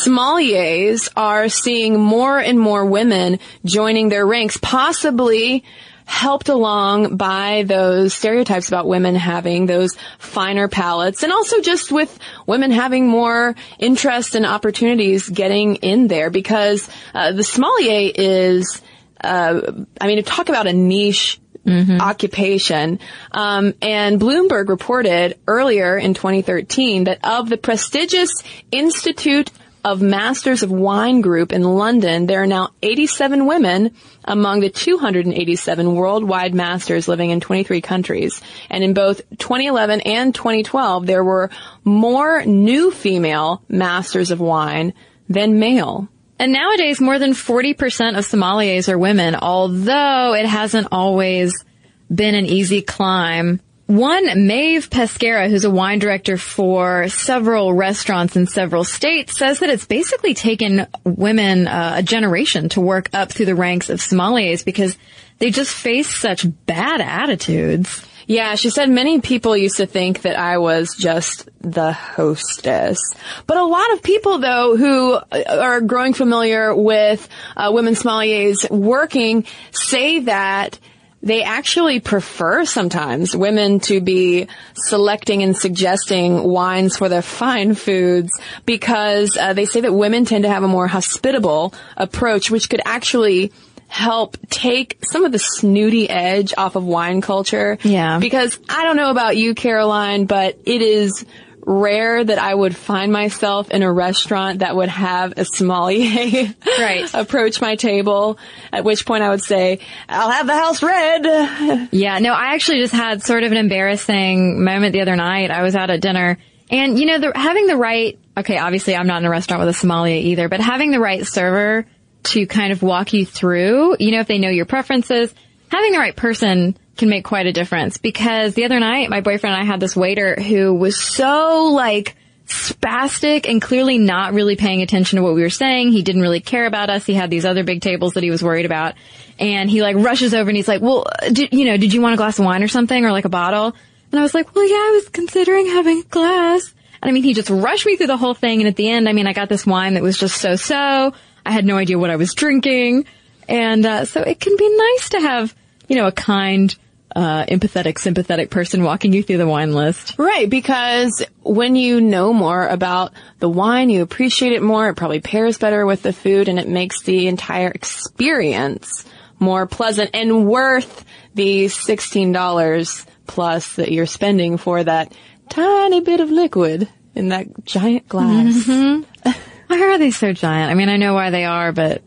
sommeliers 0.05 1.09
are 1.16 1.49
seeing 1.49 2.01
more 2.01 2.38
and 2.38 2.59
more 2.59 2.85
women 2.85 3.38
joining 3.64 4.09
their 4.09 4.27
ranks, 4.27 4.57
possibly 4.57 5.64
helped 6.07 6.49
along 6.49 7.16
by 7.16 7.64
those 7.66 8.14
stereotypes 8.14 8.68
about 8.68 8.87
women 8.87 9.16
having 9.16 9.66
those 9.66 9.96
finer 10.18 10.68
palates 10.68 11.25
and 11.25 11.33
also 11.33 11.61
just 11.61 11.90
with 11.90 12.16
women 12.46 12.70
having 12.70 13.09
more 13.09 13.57
interest 13.81 14.37
and 14.37 14.46
opportunities 14.46 15.29
getting 15.29 15.75
in 15.77 16.07
there 16.07 16.31
because 16.31 16.88
uh, 17.12 17.33
the 17.33 17.42
sommelier 17.42 18.12
is 18.14 18.81
uh, 19.22 19.85
I 20.01 20.07
mean, 20.07 20.16
to 20.16 20.22
talk 20.22 20.49
about 20.49 20.66
a 20.66 20.72
niche 20.72 21.40
Mm-hmm. 21.66 22.01
occupation. 22.01 23.01
Um, 23.33 23.75
and 23.83 24.20
Bloomberg 24.20 24.68
reported 24.68 25.37
earlier 25.49 25.99
in 25.99 26.14
2013 26.14 27.05
that 27.05 27.18
of 27.25 27.49
the 27.49 27.57
prestigious 27.57 28.31
Institute 28.70 29.51
of 29.87 30.03
Masters 30.03 30.64
of 30.64 30.72
Wine 30.72 31.20
Group 31.20 31.53
in 31.53 31.62
London, 31.62 32.27
there 32.27 32.42
are 32.42 32.46
now 32.49 32.70
87 32.83 33.46
women 33.46 33.92
among 34.25 34.59
the 34.59 34.68
287 34.68 35.94
worldwide 35.94 36.57
masters 36.57 37.07
living 37.07 37.31
in 37.31 37.38
23 37.38 37.81
countries. 37.83 38.42
And 38.68 38.83
in 38.83 38.94
both 38.94 39.20
2011 39.38 40.01
and 40.01 40.35
2012, 40.35 41.07
there 41.07 41.22
were 41.22 41.51
more 41.85 42.44
new 42.44 42.90
female 42.90 43.62
masters 43.68 44.33
of 44.33 44.40
wine 44.40 44.92
than 45.29 45.61
male. 45.61 46.09
And 46.40 46.53
nowadays, 46.53 47.01
more 47.01 47.20
than 47.20 47.31
40% 47.31 48.18
of 48.18 48.27
sommeliers 48.27 48.88
are 48.88 48.99
women, 48.99 49.37
although 49.37 50.35
it 50.35 50.46
hasn't 50.46 50.88
always 50.90 51.64
been 52.12 52.35
an 52.35 52.46
easy 52.46 52.83
climb 52.83 53.61
one 53.87 54.46
Maeve 54.46 54.90
Pescara, 54.90 55.49
who's 55.49 55.64
a 55.64 55.70
wine 55.70 56.01
director 56.01 56.37
for 56.37 57.09
several 57.09 57.72
restaurants 57.72 58.35
in 58.35 58.46
several 58.46 58.83
states, 58.83 59.38
says 59.38 59.61
that 59.61 59.70
it's 59.70 59.87
basically 59.87 60.35
taken 60.35 60.87
women 61.05 61.68
uh, 61.68 61.94
a 61.99 62.03
generation 62.03 62.68
to 62.70 62.81
work 62.81 63.09
up 63.12 63.31
through 63.31 63.46
the 63.46 63.55
ranks 63.55 63.88
of 63.88 64.01
sommeliers 64.01 64.64
because 64.64 64.99
they 65.38 65.51
just 65.51 65.72
face 65.72 66.12
such 66.12 66.46
bad 66.66 67.01
attitudes. 67.01 68.05
Yeah, 68.27 68.57
she 68.57 68.70
said 68.70 68.90
many 68.90 69.20
people 69.20 69.57
used 69.57 69.77
to 69.77 69.87
think 69.87 70.22
that 70.22 70.37
I 70.37 70.59
was 70.59 70.96
just 70.96 71.49
the 71.61 71.92
hostess. 71.92 72.99
But 73.46 73.57
a 73.57 73.64
lot 73.64 73.92
of 73.92 74.03
people 74.03 74.38
though 74.38 74.77
who 74.77 75.16
are 75.49 75.81
growing 75.81 76.12
familiar 76.12 76.75
with 76.75 77.29
uh, 77.57 77.70
women 77.72 77.94
sommeliers 77.94 78.68
working 78.68 79.44
say 79.70 80.20
that 80.20 80.81
they 81.22 81.42
actually 81.42 82.00
prefer 82.00 82.64
sometimes 82.64 83.35
women 83.35 83.81
to 83.81 84.00
be 84.00 84.46
selecting 84.74 85.42
and 85.42 85.57
suggesting 85.57 86.42
wines 86.42 86.96
for 86.96 87.09
their 87.09 87.22
fine 87.22 87.74
foods 87.74 88.31
because 88.64 89.37
uh, 89.37 89.52
they 89.52 89.64
say 89.66 89.81
that 89.81 89.92
women 89.92 90.24
tend 90.24 90.44
to 90.44 90.50
have 90.50 90.62
a 90.62 90.68
more 90.68 90.87
hospitable 90.87 91.74
approach, 91.96 92.50
which 92.50 92.68
could 92.68 92.83
actually 92.85 93.52
help 93.88 94.37
take 94.50 94.98
some 95.02 95.24
of 95.24 95.33
the 95.33 95.38
snooty 95.38 96.09
edge 96.09 96.52
off 96.57 96.76
of 96.76 96.85
wine 96.85 97.20
culture. 97.20 97.79
Yeah. 97.83 98.18
Because 98.18 98.59
I 98.68 98.85
don't 98.85 98.96
know 98.96 99.11
about 99.11 99.37
you, 99.37 99.55
Caroline, 99.55 100.26
but 100.26 100.59
it 100.64 100.83
is 100.83 101.24
rare 101.68 102.22
that 102.22 102.38
I 102.38 102.55
would 102.55 102.76
find 102.76 103.12
myself 103.12 103.70
in 103.72 103.83
a 103.83 103.92
restaurant 103.92 104.61
that 104.61 104.76
would 104.76 104.88
have 104.88 105.35
a 105.37 105.44
sommelier 105.44 106.55
Right. 106.79 107.12
approach 107.12 107.61
my 107.61 107.74
table, 107.74 108.38
at 108.72 108.85
which 108.85 109.05
point 109.05 109.24
I 109.24 109.31
would 109.31 109.42
say, 109.42 109.81
I'll 110.09 110.31
have 110.31 110.46
the 110.46 110.55
house 110.55 110.81
red. 110.83 111.88
Yeah, 111.90 112.20
no, 112.20 112.33
I 112.33 112.55
actually 112.55 112.79
just 112.79 112.94
had 112.94 113.22
sort 113.24 113.42
of 113.42 113.50
an 113.50 113.59
embarrassing 113.59 114.62
moment 114.62 114.92
the 114.92 115.00
other 115.00 115.16
night. 115.16 115.50
I 115.50 115.62
was 115.62 115.74
out 115.74 115.90
at 115.90 116.00
dinner 116.00 116.38
and, 116.70 116.98
you 116.98 117.07
know, 117.07 117.18
the, 117.18 117.33
having 117.35 117.66
the 117.66 117.76
right, 117.76 118.16
okay, 118.37 118.59
obviously 118.59 118.94
I'm 118.94 119.09
not 119.09 119.18
in 119.22 119.26
a 119.26 119.31
restaurant 119.31 119.61
with 119.61 119.68
a 119.68 119.79
sommelier 119.79 120.20
either, 120.20 120.48
but 120.48 120.61
having 120.61 120.92
the 120.92 121.00
right 121.00 121.26
server 121.26 121.85
to 122.24 122.46
kind 122.46 122.72
of 122.72 122.83
walk 122.83 123.12
you 123.12 123.26
through, 123.26 123.96
you 123.98 124.12
know, 124.12 124.20
if 124.20 124.29
they 124.29 124.38
know 124.38 124.50
your 124.50 124.66
preferences, 124.66 125.35
having 125.70 125.90
the 125.92 125.98
right 125.98 126.14
person 126.14 126.76
can 126.96 127.09
make 127.09 127.24
quite 127.24 127.46
a 127.46 127.52
difference 127.52 127.98
because 127.98 128.54
the 128.54 128.64
other 128.64 128.80
night 128.80 129.11
my 129.11 129.20
boyfriend 129.20 129.54
and 129.54 129.62
I 129.62 129.66
had 129.66 129.80
this 129.80 129.94
waiter 129.94 130.35
who 130.35 130.74
was 130.74 131.00
so 131.00 131.70
like 131.72 132.16
spastic 132.46 133.48
and 133.48 133.61
clearly 133.61 133.98
not 133.98 134.32
really 134.32 134.56
paying 134.56 134.82
attention 134.82 135.16
to 135.16 135.22
what 135.22 135.35
we 135.35 135.42
were 135.42 135.50
saying. 135.50 135.90
He 135.90 136.02
didn't 136.02 136.22
really 136.22 136.40
care 136.40 136.66
about 136.66 136.90
us. 136.90 137.04
He 137.04 137.14
had 137.14 137.28
these 137.28 137.44
other 137.44 137.64
big 137.64 137.80
tables 137.80 138.14
that 138.14 138.22
he 138.22 138.30
was 138.30 138.42
worried 138.42 138.66
about 138.66 138.94
and 139.38 139.68
he 139.68 139.82
like 139.82 139.96
rushes 139.96 140.32
over 140.32 140.48
and 140.48 140.56
he's 140.56 140.68
like, 140.68 140.80
well, 140.80 141.04
did, 141.32 141.52
you 141.52 141.64
know, 141.64 141.76
did 141.76 141.92
you 141.92 142.00
want 142.00 142.14
a 142.14 142.16
glass 142.16 142.38
of 142.38 142.44
wine 142.44 142.62
or 142.62 142.68
something 142.68 143.04
or 143.04 143.12
like 143.12 143.24
a 143.24 143.30
bottle? 143.30 143.74
And 144.12 144.20
I 144.20 144.22
was 144.22 144.35
like, 144.35 144.54
well, 144.54 144.66
yeah, 144.66 144.74
I 144.76 145.00
was 145.02 145.09
considering 145.09 145.66
having 145.66 146.00
a 146.00 146.04
glass. 146.04 146.72
And 147.02 147.11
I 147.11 147.12
mean, 147.12 147.24
he 147.24 147.35
just 147.35 147.50
rushed 147.50 147.85
me 147.85 147.96
through 147.96 148.06
the 148.06 148.16
whole 148.16 148.35
thing. 148.35 148.61
And 148.61 148.68
at 148.68 148.76
the 148.76 148.88
end, 148.88 149.09
I 149.09 149.12
mean, 149.12 149.26
I 149.26 149.32
got 149.32 149.48
this 149.48 149.66
wine 149.66 149.94
that 149.94 150.02
was 150.02 150.16
just 150.16 150.40
so 150.40 150.56
so. 150.56 151.12
I 151.44 151.50
had 151.50 151.64
no 151.64 151.76
idea 151.76 151.98
what 151.98 152.11
I 152.11 152.16
was 152.16 152.32
drinking. 152.32 153.06
And, 153.48 153.85
uh, 153.85 154.04
so 154.04 154.22
it 154.22 154.40
can 154.40 154.56
be 154.56 154.76
nice 154.76 155.11
to 155.11 155.20
have, 155.20 155.54
you 155.88 155.96
know, 155.96 156.06
a 156.06 156.12
kind, 156.12 156.74
uh, 157.14 157.45
empathetic, 157.47 157.99
sympathetic 157.99 158.51
person 158.51 158.83
walking 158.83 159.12
you 159.12 159.23
through 159.23 159.38
the 159.38 159.47
wine 159.47 159.73
list. 159.73 160.19
Right, 160.19 160.49
because 160.49 161.25
when 161.42 161.77
you 161.77 162.01
know 162.01 162.33
more 162.33 162.66
about 162.66 163.12
the 163.38 163.49
wine, 163.49 163.90
you 163.90 164.03
appreciate 164.03 164.53
it 164.53 164.62
more, 164.62 164.88
it 164.88 164.95
probably 164.95 165.21
pairs 165.21 165.59
better 165.59 165.87
with 165.87 166.03
the 166.03 166.12
food, 166.12 166.49
and 166.49 166.59
it 166.59 166.69
makes 166.69 167.03
the 167.03 167.29
entire 167.29 167.69
experience 167.69 169.05
more 169.38 169.66
pleasant 169.66 170.11
and 170.14 170.47
worth 170.47 171.05
the 171.35 171.66
$16 171.66 173.07
plus 173.27 173.75
that 173.77 173.92
you're 173.92 174.07
spending 174.07 174.57
for 174.57 174.83
that 174.83 175.12
tiny 175.49 176.01
bit 176.01 176.21
of 176.21 176.31
liquid 176.31 176.88
in 177.14 177.29
that 177.31 177.64
giant 177.64 178.09
glass. 178.09 178.66
Why 179.66 179.81
are 179.81 179.99
they 179.99 180.11
so 180.11 180.33
giant? 180.33 180.71
I 180.71 180.75
mean, 180.75 180.88
I 180.88 180.97
know 180.97 181.14
why 181.14 181.31
they 181.31 181.45
are, 181.45 181.73
but 181.73 182.03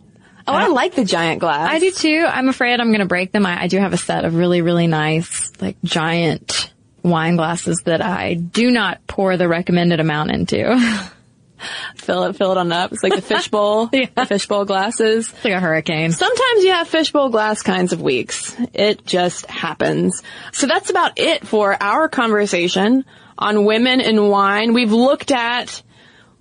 Oh, 0.50 0.54
I 0.58 0.68
like 0.68 0.96
the 0.96 1.06
giant 1.06 1.40
glass. 1.40 1.70
I 1.72 1.80
do 1.80 1.92
too. 1.92 2.26
I'm 2.28 2.50
afraid 2.50 2.80
I'm 2.80 2.88
going 2.90 3.00
to 3.00 3.06
break 3.06 3.32
them. 3.32 3.46
I, 3.46 3.64
I 3.64 3.68
do 3.68 3.78
have 3.78 3.94
a 3.94 3.98
set 3.98 4.26
of 4.26 4.36
really, 4.36 4.62
really 4.62 4.88
nice, 4.88 5.52
like 5.62 5.78
giant 5.84 6.74
wine 7.04 7.36
glasses 7.38 7.82
that 7.86 8.02
I 8.02 8.34
do 8.34 8.72
not 8.72 9.06
pour 9.08 9.38
the 9.38 9.48
recommended 9.48 10.00
amount 10.00 10.32
into. 10.32 11.10
Fill 11.98 12.24
it, 12.24 12.38
fill 12.38 12.54
it 12.54 12.58
on 12.58 12.72
up. 12.72 12.94
It's 12.94 13.04
like 13.04 13.16
the 13.16 13.22
fishbowl, 13.22 13.90
Yeah. 13.94 14.06
the 14.16 14.26
fishbowl 14.26 14.64
glasses. 14.64 15.28
It's 15.30 15.44
like 15.44 15.54
a 15.54 15.60
hurricane. 15.60 16.14
Sometimes 16.14 16.64
you 16.64 16.72
have 16.72 16.88
fishbowl 16.88 17.28
glass 17.30 17.62
kinds 17.64 17.92
of 17.92 18.02
weeks. 18.02 18.56
It 18.74 19.06
just 19.06 19.46
happens. 19.48 20.24
So 20.54 20.68
that's 20.68 20.90
about 20.90 21.20
it 21.20 21.46
for 21.46 21.76
our 21.84 22.08
conversation 22.08 23.04
on 23.38 23.66
women 23.66 24.00
and 24.00 24.30
wine. 24.30 24.74
We've 24.74 24.94
looked 24.94 25.32
at 25.32 25.84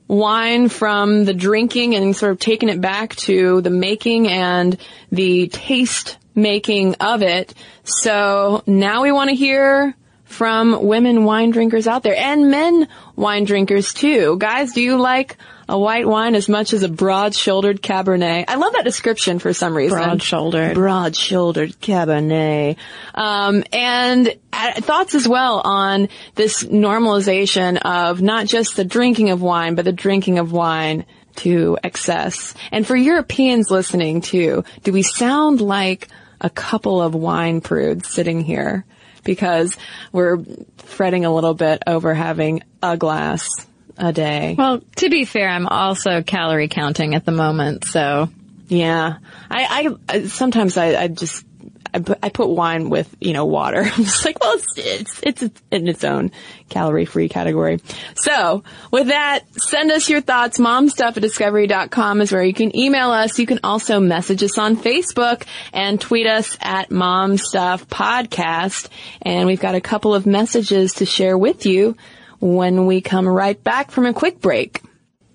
wine 0.08 0.68
from 0.68 1.24
the 1.24 1.34
drinking 1.34 1.94
and 1.94 2.16
sort 2.16 2.32
of 2.32 2.38
taken 2.38 2.68
it 2.68 2.80
back 2.80 3.14
to 3.16 3.60
the 3.60 3.70
making 3.70 4.26
and 4.26 4.76
the 5.12 5.48
taste 5.48 6.16
making 6.34 6.94
of 6.96 7.22
it. 7.22 7.54
So 7.84 8.62
now 8.66 9.02
we 9.02 9.12
want 9.12 9.30
to 9.30 9.36
hear 9.36 9.94
from 10.28 10.86
women 10.86 11.24
wine 11.24 11.50
drinkers 11.50 11.86
out 11.86 12.02
there 12.02 12.14
and 12.14 12.50
men 12.50 12.86
wine 13.16 13.44
drinkers 13.44 13.94
too. 13.94 14.36
Guys, 14.38 14.72
do 14.72 14.82
you 14.82 14.98
like 14.98 15.36
a 15.68 15.78
white 15.78 16.06
wine 16.06 16.34
as 16.34 16.48
much 16.48 16.72
as 16.72 16.82
a 16.82 16.88
broad-shouldered 16.88 17.82
Cabernet? 17.82 18.44
I 18.46 18.56
love 18.56 18.74
that 18.74 18.84
description 18.84 19.38
for 19.38 19.52
some 19.52 19.76
reason. 19.76 19.98
Broad-shouldered. 19.98 20.74
Broad-shouldered 20.74 21.80
Cabernet. 21.80 22.76
Um, 23.14 23.64
and 23.72 24.38
uh, 24.52 24.80
thoughts 24.80 25.14
as 25.14 25.26
well 25.26 25.60
on 25.64 26.08
this 26.34 26.62
normalization 26.62 27.78
of 27.78 28.20
not 28.22 28.46
just 28.46 28.76
the 28.76 28.84
drinking 28.84 29.30
of 29.30 29.42
wine, 29.42 29.74
but 29.74 29.86
the 29.86 29.92
drinking 29.92 30.38
of 30.38 30.52
wine 30.52 31.06
to 31.36 31.78
excess. 31.82 32.54
And 32.70 32.86
for 32.86 32.96
Europeans 32.96 33.70
listening 33.70 34.20
too, 34.20 34.64
do 34.84 34.92
we 34.92 35.02
sound 35.02 35.60
like 35.60 36.08
a 36.40 36.50
couple 36.50 37.00
of 37.00 37.14
wine 37.14 37.60
prudes 37.60 38.08
sitting 38.08 38.42
here? 38.42 38.84
Because 39.24 39.76
we're 40.12 40.38
fretting 40.78 41.24
a 41.24 41.34
little 41.34 41.54
bit 41.54 41.82
over 41.86 42.14
having 42.14 42.62
a 42.82 42.96
glass 42.96 43.48
a 43.96 44.12
day. 44.12 44.54
Well, 44.56 44.80
to 44.96 45.10
be 45.10 45.24
fair, 45.24 45.48
I'm 45.48 45.66
also 45.66 46.22
calorie 46.22 46.68
counting 46.68 47.14
at 47.14 47.24
the 47.24 47.32
moment, 47.32 47.84
so 47.84 48.28
Yeah, 48.68 49.16
I, 49.50 49.96
I, 50.08 50.26
sometimes 50.26 50.76
I, 50.76 50.94
I 50.94 51.08
just 51.08 51.44
I 51.92 52.00
put, 52.00 52.18
I 52.22 52.28
put 52.28 52.48
wine 52.48 52.90
with 52.90 53.14
you 53.20 53.32
know 53.32 53.44
water. 53.44 53.80
I'm 53.84 54.04
just 54.04 54.24
like, 54.24 54.40
well, 54.40 54.54
it's 54.54 54.78
it's 55.22 55.42
it's 55.42 55.62
in 55.70 55.88
its 55.88 56.04
own 56.04 56.30
calorie 56.68 57.04
free 57.04 57.28
category. 57.28 57.80
So 58.16 58.62
with 58.90 59.08
that, 59.08 59.44
send 59.56 59.90
us 59.90 60.08
your 60.08 60.20
thoughts. 60.20 60.58
Momstuff 60.58 61.16
at 61.16 61.22
discovery.com 61.22 62.20
is 62.20 62.32
where 62.32 62.44
you 62.44 62.54
can 62.54 62.76
email 62.76 63.10
us. 63.10 63.38
You 63.38 63.46
can 63.46 63.60
also 63.64 64.00
message 64.00 64.42
us 64.42 64.58
on 64.58 64.76
Facebook 64.76 65.44
and 65.72 66.00
tweet 66.00 66.26
us 66.26 66.56
at 66.60 66.90
Momstuff 66.90 67.86
Podcast. 67.86 68.88
And 69.22 69.46
we've 69.46 69.60
got 69.60 69.74
a 69.74 69.80
couple 69.80 70.14
of 70.14 70.26
messages 70.26 70.94
to 70.94 71.06
share 71.06 71.36
with 71.36 71.66
you 71.66 71.96
when 72.40 72.86
we 72.86 73.00
come 73.00 73.26
right 73.26 73.62
back 73.62 73.90
from 73.90 74.06
a 74.06 74.14
quick 74.14 74.40
break. 74.40 74.82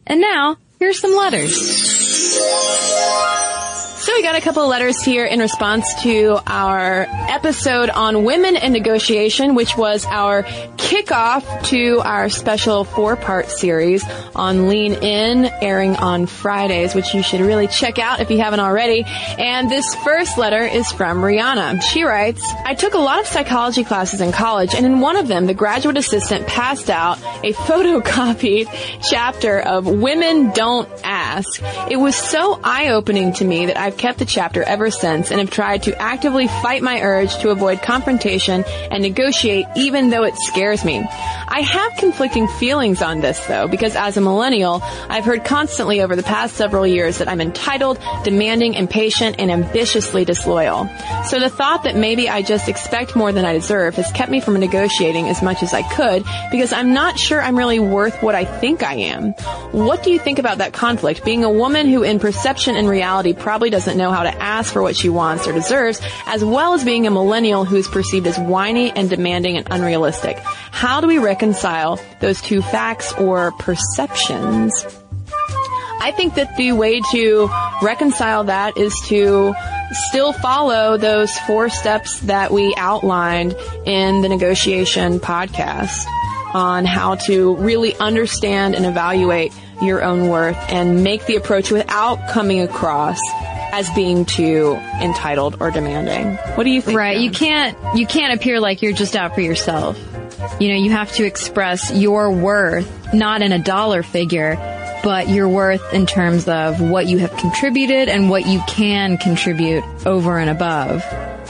And 0.06 0.22
now, 0.22 0.58
here's 0.80 1.00
some 1.00 1.16
letters. 1.16 1.58
We 4.16 4.22
got 4.22 4.36
a 4.36 4.42
couple 4.42 4.62
of 4.62 4.70
letters 4.70 5.02
here 5.02 5.26
in 5.26 5.40
response 5.40 6.04
to 6.04 6.40
our 6.46 7.08
episode 7.10 7.90
on 7.90 8.24
women 8.24 8.56
in 8.56 8.72
negotiation, 8.72 9.56
which 9.56 9.76
was 9.76 10.06
our 10.06 10.44
kickoff 10.44 11.66
to 11.66 12.00
our 12.02 12.30
special 12.30 12.84
four-part 12.84 13.50
series 13.50 14.06
on 14.36 14.70
Lean 14.70 14.94
In, 14.94 15.46
airing 15.46 15.96
on 15.96 16.28
Fridays, 16.28 16.94
which 16.94 17.16
you 17.16 17.24
should 17.24 17.42
really 17.42 17.68
check 17.68 17.98
out 17.98 18.20
if 18.20 18.30
you 18.30 18.38
haven't 18.38 18.60
already. 18.60 19.04
And 19.06 19.72
this 19.72 19.96
first 19.96 20.38
letter 20.38 20.64
is 20.64 20.92
from 20.92 21.22
Rihanna. 21.22 21.82
She 21.82 22.04
writes, 22.04 22.44
I 22.66 22.76
took 22.76 22.94
a 22.94 23.00
lot 23.00 23.20
of 23.20 23.26
psychology 23.26 23.84
classes 23.84 24.22
in 24.22 24.32
college, 24.32 24.76
and 24.76 24.86
in 24.86 25.00
one 25.00 25.16
of 25.16 25.28
them, 25.28 25.48
the 25.48 25.56
graduate 25.56 25.98
assistant 25.98 26.46
passed 26.46 26.92
out 26.92 27.18
a 27.44 27.54
photocopied 27.64 28.70
chapter 29.10 29.60
of 29.60 29.88
Women 29.88 30.52
Don't 30.52 30.88
Ask. 31.04 31.62
It 31.90 31.98
was 31.98 32.16
so 32.16 32.60
eye-opening 32.64 33.34
to 33.34 33.46
me 33.46 33.66
that 33.66 33.78
I've 33.78 33.98
kept 34.04 34.20
the 34.20 34.26
chapter 34.26 34.62
ever 34.64 34.92
since 34.92 35.32
and 35.32 35.40
have 35.40 35.50
tried 35.50 35.82
to 35.82 35.98
actively 35.98 36.46
fight 36.46 36.82
my 36.84 37.00
urge 37.00 37.38
to 37.38 37.52
avoid 37.52 37.82
confrontation 37.82 38.66
and 38.92 39.02
negotiate 39.02 39.66
even 39.78 40.10
though 40.10 40.26
it 40.26 40.36
scares 40.36 40.84
me. 40.84 40.98
I 41.00 41.62
have 41.62 41.94
conflicting 41.98 42.50
feelings 42.50 43.02
on 43.02 43.22
this 43.22 43.40
though, 43.46 43.70
because 43.70 43.96
as 43.96 44.18
a 44.18 44.22
millennial, 44.22 44.82
I've 45.08 45.24
heard 45.24 45.46
constantly 45.46 46.02
over 46.02 46.18
the 46.18 46.24
past 46.24 46.58
several 46.58 46.86
years 46.86 47.20
that 47.20 47.30
I'm 47.30 47.40
entitled, 47.40 47.98
demanding, 48.26 48.74
impatient, 48.74 49.38
and 49.40 49.50
ambitiously 49.50 50.26
disloyal. 50.26 50.90
So 51.26 51.40
the 51.40 51.50
thought 51.50 51.84
that 51.84 51.96
maybe 51.96 52.28
I 52.28 52.42
just 52.42 52.68
expect 52.68 53.16
more 53.16 53.32
than 53.32 53.46
I 53.46 53.54
deserve 53.54 53.96
has 53.96 54.12
kept 54.12 54.32
me 54.32 54.42
from 54.42 54.60
negotiating 54.60 55.30
as 55.30 55.42
much 55.42 55.64
as 55.64 55.74
I 55.74 55.84
could 55.84 56.26
because 56.52 56.74
I'm 56.74 56.94
not 56.94 57.18
sure 57.18 57.42
I'm 57.42 57.58
really 57.58 57.80
worth 57.80 58.22
what 58.22 58.36
I 58.36 58.44
think 58.44 58.84
I 58.84 58.96
am. 58.96 59.32
What 59.72 60.04
do 60.04 60.12
you 60.12 60.20
think 60.20 60.40
about 60.40 60.58
that 60.58 60.74
conflict, 60.74 61.24
being 61.24 61.46
a 61.46 61.50
woman 61.50 61.88
who 61.88 62.04
in 62.04 62.20
perception 62.20 62.76
and 62.76 62.90
reality 62.90 63.32
probably 63.34 63.70
doesn't 63.70 63.93
know 63.96 64.12
how 64.12 64.24
to 64.24 64.42
ask 64.42 64.74
for 64.74 64.82
what 64.82 64.96
she 64.96 65.10
wants 65.10 65.48
or 65.48 65.54
deserves, 65.54 66.02
as 66.26 66.44
well 66.44 66.74
as 66.74 66.84
being 66.84 67.08
a 67.08 67.12
millennial 67.12 67.66
who 67.66 67.76
is 67.76 67.88
perceived 67.88 68.28
as 68.28 68.38
whiny 68.38 68.92
and 68.92 69.10
demanding 69.10 69.58
and 69.58 69.68
unrealistic. 69.72 70.38
How 70.40 71.02
do 71.02 71.08
we 71.08 71.18
reconcile 71.18 72.00
those 72.20 72.42
two 72.42 72.62
facts 72.62 73.14
or 73.14 73.52
perceptions? 73.54 74.86
I 76.02 76.12
think 76.12 76.36
that 76.36 76.58
the 76.58 76.74
way 76.74 77.02
to 77.12 77.50
reconcile 77.82 78.44
that 78.46 78.78
is 78.78 78.94
to 79.06 79.56
still 80.10 80.34
follow 80.34 80.98
those 80.98 81.38
four 81.40 81.70
steps 81.70 82.20
that 82.22 82.52
we 82.52 82.74
outlined 82.76 83.56
in 83.86 84.22
the 84.22 84.28
negotiation 84.28 85.20
podcast 85.20 86.06
on 86.54 86.86
how 86.86 87.16
to 87.16 87.56
really 87.56 87.96
understand 87.96 88.76
and 88.76 88.86
evaluate 88.86 89.54
your 89.82 90.04
own 90.04 90.28
worth 90.28 90.58
and 90.70 91.04
make 91.04 91.26
the 91.26 91.36
approach 91.36 91.72
without 91.72 92.30
coming 92.30 92.62
across 92.62 93.20
as 93.74 93.90
being 93.96 94.24
too 94.24 94.80
entitled 95.02 95.58
or 95.60 95.72
demanding. 95.72 96.36
What 96.56 96.64
do 96.64 96.70
you 96.70 96.80
think? 96.80 96.96
Right. 96.96 97.16
Jen? 97.16 97.24
You 97.24 97.32
can't, 97.32 97.98
you 97.98 98.06
can't 98.06 98.40
appear 98.40 98.60
like 98.60 98.84
you're 98.84 98.94
just 98.94 99.16
out 99.16 99.34
for 99.34 99.42
yourself. 99.42 100.00
You 100.60 100.70
know, 100.70 100.76
you 100.76 100.92
have 100.92 101.12
to 101.14 101.26
express 101.26 101.92
your 101.92 102.32
worth, 102.32 103.16
not 103.16 103.42
in 103.42 103.52
a 103.52 103.58
dollar 103.58 104.04
figure, 104.04 104.58
but 105.04 105.28
your 105.28 105.50
worth 105.50 105.92
in 105.92 106.06
terms 106.06 106.48
of 106.48 106.82
what 106.82 107.08
you 107.08 107.18
have 107.18 107.36
contributed 107.36 108.10
and 108.10 108.30
what 108.30 108.46
you 108.46 108.62
can 108.68 109.18
contribute 109.18 109.84
over 110.06 110.38
and 110.38 110.52
above. 110.52 111.04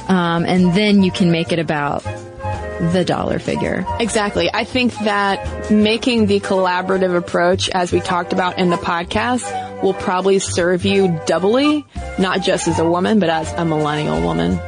Um, 0.07 0.45
and 0.45 0.73
then 0.73 1.03
you 1.03 1.11
can 1.11 1.29
make 1.29 1.51
it 1.51 1.59
about 1.59 2.03
the 2.03 3.03
dollar 3.05 3.37
figure. 3.37 3.85
Exactly. 3.99 4.49
I 4.53 4.63
think 4.63 4.93
that 4.99 5.69
making 5.69 6.27
the 6.27 6.39
collaborative 6.39 7.15
approach, 7.15 7.69
as 7.69 7.91
we 7.91 7.99
talked 7.99 8.31
about 8.31 8.59
in 8.59 8.69
the 8.69 8.77
podcast, 8.77 9.72
will 9.83 9.93
probably 9.93 10.39
serve 10.39 10.85
you 10.85 11.19
doubly, 11.25 11.85
not 12.17 12.41
just 12.41 12.67
as 12.67 12.79
a 12.79 12.89
woman, 12.89 13.19
but 13.19 13.29
as 13.29 13.51
a 13.53 13.65
millennial 13.65 14.21
woman. 14.21 14.59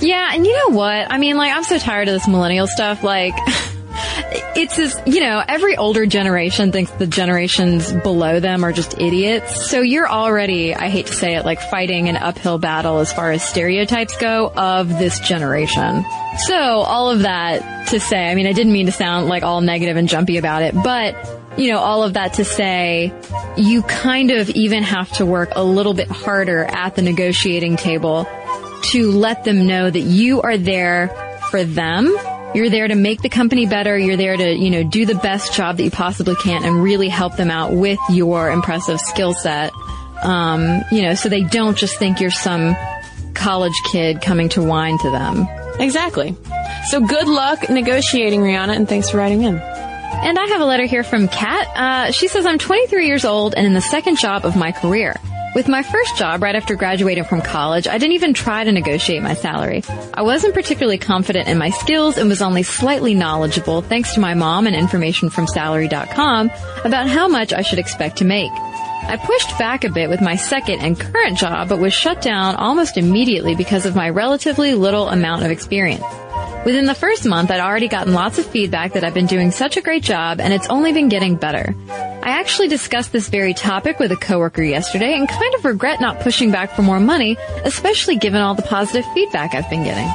Yeah, 0.00 0.30
and 0.32 0.46
you 0.46 0.52
know 0.52 0.76
what? 0.76 1.10
I 1.10 1.18
mean, 1.18 1.36
like, 1.36 1.52
I'm 1.54 1.64
so 1.64 1.78
tired 1.78 2.08
of 2.08 2.14
this 2.14 2.28
millennial 2.28 2.66
stuff. 2.66 3.02
Like, 3.02 3.34
it's 4.56 4.76
this, 4.76 5.00
you 5.06 5.20
know, 5.20 5.42
every 5.46 5.76
older 5.76 6.06
generation 6.06 6.72
thinks 6.72 6.90
the 6.92 7.06
generations 7.06 7.92
below 7.92 8.40
them 8.40 8.64
are 8.64 8.72
just 8.72 9.00
idiots. 9.00 9.70
So 9.70 9.80
you're 9.80 10.08
already, 10.08 10.74
I 10.74 10.88
hate 10.88 11.06
to 11.06 11.14
say 11.14 11.36
it, 11.36 11.44
like 11.44 11.60
fighting 11.60 12.08
an 12.08 12.16
uphill 12.16 12.58
battle 12.58 12.98
as 12.98 13.12
far 13.12 13.32
as 13.32 13.42
stereotypes 13.42 14.16
go 14.16 14.52
of 14.54 14.88
this 14.88 15.18
generation. 15.20 16.04
So 16.46 16.54
all 16.54 17.10
of 17.10 17.20
that 17.20 17.88
to 17.88 18.00
say, 18.00 18.30
I 18.30 18.34
mean, 18.34 18.46
I 18.46 18.52
didn't 18.52 18.72
mean 18.72 18.86
to 18.86 18.92
sound 18.92 19.28
like 19.28 19.42
all 19.42 19.60
negative 19.60 19.96
and 19.96 20.08
jumpy 20.08 20.36
about 20.36 20.62
it, 20.62 20.74
but 20.74 21.37
you 21.58 21.72
know, 21.72 21.78
all 21.78 22.04
of 22.04 22.14
that 22.14 22.34
to 22.34 22.44
say, 22.44 23.12
you 23.56 23.82
kind 23.82 24.30
of 24.30 24.48
even 24.50 24.84
have 24.84 25.10
to 25.14 25.26
work 25.26 25.50
a 25.56 25.64
little 25.64 25.92
bit 25.92 26.08
harder 26.08 26.64
at 26.64 26.94
the 26.94 27.02
negotiating 27.02 27.76
table 27.76 28.28
to 28.84 29.10
let 29.10 29.44
them 29.44 29.66
know 29.66 29.90
that 29.90 30.00
you 30.00 30.40
are 30.40 30.56
there 30.56 31.08
for 31.50 31.64
them. 31.64 32.16
You're 32.54 32.70
there 32.70 32.88
to 32.88 32.94
make 32.94 33.22
the 33.22 33.28
company 33.28 33.66
better. 33.66 33.98
You're 33.98 34.16
there 34.16 34.36
to, 34.36 34.54
you 34.54 34.70
know, 34.70 34.82
do 34.84 35.04
the 35.04 35.16
best 35.16 35.52
job 35.52 35.76
that 35.76 35.82
you 35.82 35.90
possibly 35.90 36.36
can 36.36 36.64
and 36.64 36.82
really 36.82 37.08
help 37.08 37.36
them 37.36 37.50
out 37.50 37.72
with 37.72 37.98
your 38.08 38.50
impressive 38.50 39.00
skill 39.00 39.34
set. 39.34 39.72
Um, 40.22 40.82
you 40.90 41.02
know, 41.02 41.14
so 41.14 41.28
they 41.28 41.42
don't 41.42 41.76
just 41.76 41.98
think 41.98 42.20
you're 42.20 42.30
some 42.30 42.76
college 43.34 43.74
kid 43.90 44.22
coming 44.22 44.48
to 44.50 44.62
whine 44.62 44.98
to 44.98 45.10
them. 45.10 45.46
Exactly. 45.78 46.36
So 46.86 47.00
good 47.04 47.28
luck 47.28 47.68
negotiating, 47.68 48.40
Rihanna, 48.40 48.74
and 48.74 48.88
thanks 48.88 49.10
for 49.10 49.18
writing 49.18 49.42
in. 49.42 49.60
And 50.20 50.38
I 50.38 50.46
have 50.46 50.60
a 50.60 50.64
letter 50.64 50.84
here 50.84 51.04
from 51.04 51.28
Kat. 51.28 51.68
Uh, 51.76 52.12
she 52.12 52.28
says, 52.28 52.44
I'm 52.44 52.58
23 52.58 53.06
years 53.06 53.24
old 53.24 53.54
and 53.54 53.66
in 53.66 53.72
the 53.72 53.80
second 53.80 54.18
job 54.18 54.44
of 54.44 54.56
my 54.56 54.72
career. 54.72 55.14
With 55.54 55.68
my 55.68 55.82
first 55.82 56.16
job 56.16 56.42
right 56.42 56.54
after 56.54 56.76
graduating 56.76 57.24
from 57.24 57.40
college, 57.40 57.86
I 57.88 57.98
didn't 57.98 58.12
even 58.12 58.34
try 58.34 58.64
to 58.64 58.70
negotiate 58.72 59.22
my 59.22 59.34
salary. 59.34 59.82
I 60.12 60.22
wasn't 60.22 60.54
particularly 60.54 60.98
confident 60.98 61.48
in 61.48 61.56
my 61.56 61.70
skills 61.70 62.18
and 62.18 62.28
was 62.28 62.42
only 62.42 62.62
slightly 62.62 63.14
knowledgeable 63.14 63.80
thanks 63.80 64.14
to 64.14 64.20
my 64.20 64.34
mom 64.34 64.66
and 64.66 64.76
information 64.76 65.30
from 65.30 65.46
salary.com 65.46 66.50
about 66.84 67.08
how 67.08 67.28
much 67.28 67.52
I 67.52 67.62
should 67.62 67.78
expect 67.78 68.18
to 68.18 68.24
make. 68.24 68.52
I 68.52 69.16
pushed 69.16 69.58
back 69.58 69.84
a 69.84 69.90
bit 69.90 70.10
with 70.10 70.20
my 70.20 70.36
second 70.36 70.80
and 70.80 70.98
current 70.98 71.38
job, 71.38 71.70
but 71.70 71.78
was 71.78 71.94
shut 71.94 72.20
down 72.20 72.56
almost 72.56 72.98
immediately 72.98 73.54
because 73.54 73.86
of 73.86 73.96
my 73.96 74.10
relatively 74.10 74.74
little 74.74 75.08
amount 75.08 75.44
of 75.44 75.50
experience. 75.50 76.04
Within 76.68 76.84
the 76.84 76.94
first 76.94 77.24
month, 77.24 77.50
I'd 77.50 77.60
already 77.60 77.88
gotten 77.88 78.12
lots 78.12 78.38
of 78.38 78.44
feedback 78.44 78.92
that 78.92 79.02
I've 79.02 79.14
been 79.14 79.24
doing 79.24 79.52
such 79.52 79.78
a 79.78 79.80
great 79.80 80.02
job 80.02 80.38
and 80.38 80.52
it's 80.52 80.66
only 80.68 80.92
been 80.92 81.08
getting 81.08 81.34
better. 81.34 81.74
I 81.88 82.32
actually 82.32 82.68
discussed 82.68 83.10
this 83.10 83.30
very 83.30 83.54
topic 83.54 83.98
with 83.98 84.12
a 84.12 84.16
coworker 84.16 84.62
yesterday 84.62 85.14
and 85.14 85.26
kind 85.26 85.54
of 85.54 85.64
regret 85.64 85.98
not 85.98 86.20
pushing 86.20 86.50
back 86.50 86.72
for 86.72 86.82
more 86.82 87.00
money, 87.00 87.38
especially 87.64 88.16
given 88.16 88.42
all 88.42 88.54
the 88.54 88.60
positive 88.60 89.06
feedback 89.14 89.54
I've 89.54 89.70
been 89.70 89.82
getting. 89.82 90.06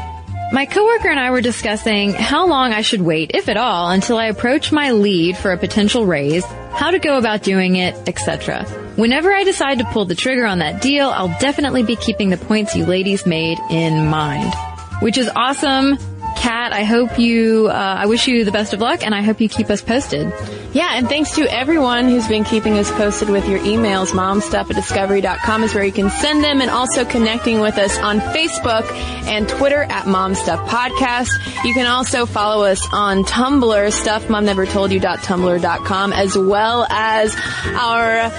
My 0.53 0.67
coworker 0.67 1.09
and 1.09 1.19
I 1.19 1.31
were 1.31 1.41
discussing 1.41 2.13
how 2.13 2.45
long 2.45 2.71
I 2.71 2.81
should 2.81 3.01
wait, 3.01 3.31
if 3.33 3.49
at 3.49 3.57
all, 3.57 3.89
until 3.89 4.19
I 4.19 4.27
approach 4.27 4.71
my 4.71 4.91
lead 4.91 5.35
for 5.35 5.53
a 5.53 5.57
potential 5.57 6.05
raise, 6.05 6.45
how 6.45 6.91
to 6.91 6.99
go 6.99 7.17
about 7.17 7.41
doing 7.41 7.77
it, 7.77 7.95
etc. 8.07 8.63
Whenever 8.95 9.33
I 9.33 9.43
decide 9.43 9.79
to 9.79 9.85
pull 9.85 10.05
the 10.05 10.13
trigger 10.13 10.45
on 10.45 10.59
that 10.59 10.83
deal, 10.83 11.09
I'll 11.09 11.35
definitely 11.39 11.81
be 11.81 11.95
keeping 11.95 12.29
the 12.29 12.37
points 12.37 12.75
you 12.75 12.85
ladies 12.85 13.25
made 13.25 13.57
in 13.71 14.05
mind. 14.05 14.53
Which 14.99 15.17
is 15.17 15.31
awesome. 15.35 15.97
Kat, 16.43 16.73
I 16.73 16.83
hope 16.83 17.17
you, 17.17 17.69
uh, 17.69 17.71
I 17.71 18.05
wish 18.05 18.27
you 18.27 18.43
the 18.43 18.51
best 18.51 18.73
of 18.73 18.81
luck 18.81 19.01
and 19.05 19.15
I 19.15 19.21
hope 19.21 19.39
you 19.39 19.47
keep 19.47 19.69
us 19.69 19.81
posted. 19.81 20.27
Yeah, 20.73 20.95
and 20.95 21.07
thanks 21.07 21.35
to 21.35 21.43
everyone 21.43 22.09
who's 22.09 22.27
been 22.27 22.43
keeping 22.43 22.79
us 22.79 22.89
posted 22.91 23.29
with 23.29 23.47
your 23.47 23.59
emails. 23.59 24.11
Momstuff 24.11 24.71
at 24.71 24.75
discovery.com 24.75 25.63
is 25.63 25.75
where 25.75 25.83
you 25.83 25.91
can 25.91 26.09
send 26.09 26.43
them 26.43 26.61
and 26.61 26.71
also 26.71 27.05
connecting 27.05 27.59
with 27.59 27.77
us 27.77 27.95
on 27.99 28.19
Facebook 28.19 28.91
and 29.27 29.47
Twitter 29.47 29.83
at 29.83 30.05
Momstuff 30.05 30.67
Podcast. 30.67 31.29
You 31.63 31.75
can 31.75 31.85
also 31.85 32.25
follow 32.25 32.65
us 32.65 32.81
on 32.91 33.23
Tumblr, 33.23 33.61
stuffmomnevertoldyou.tumblr.com, 33.61 36.11
as 36.11 36.35
well 36.35 36.87
as 36.89 37.35
our 37.75 38.31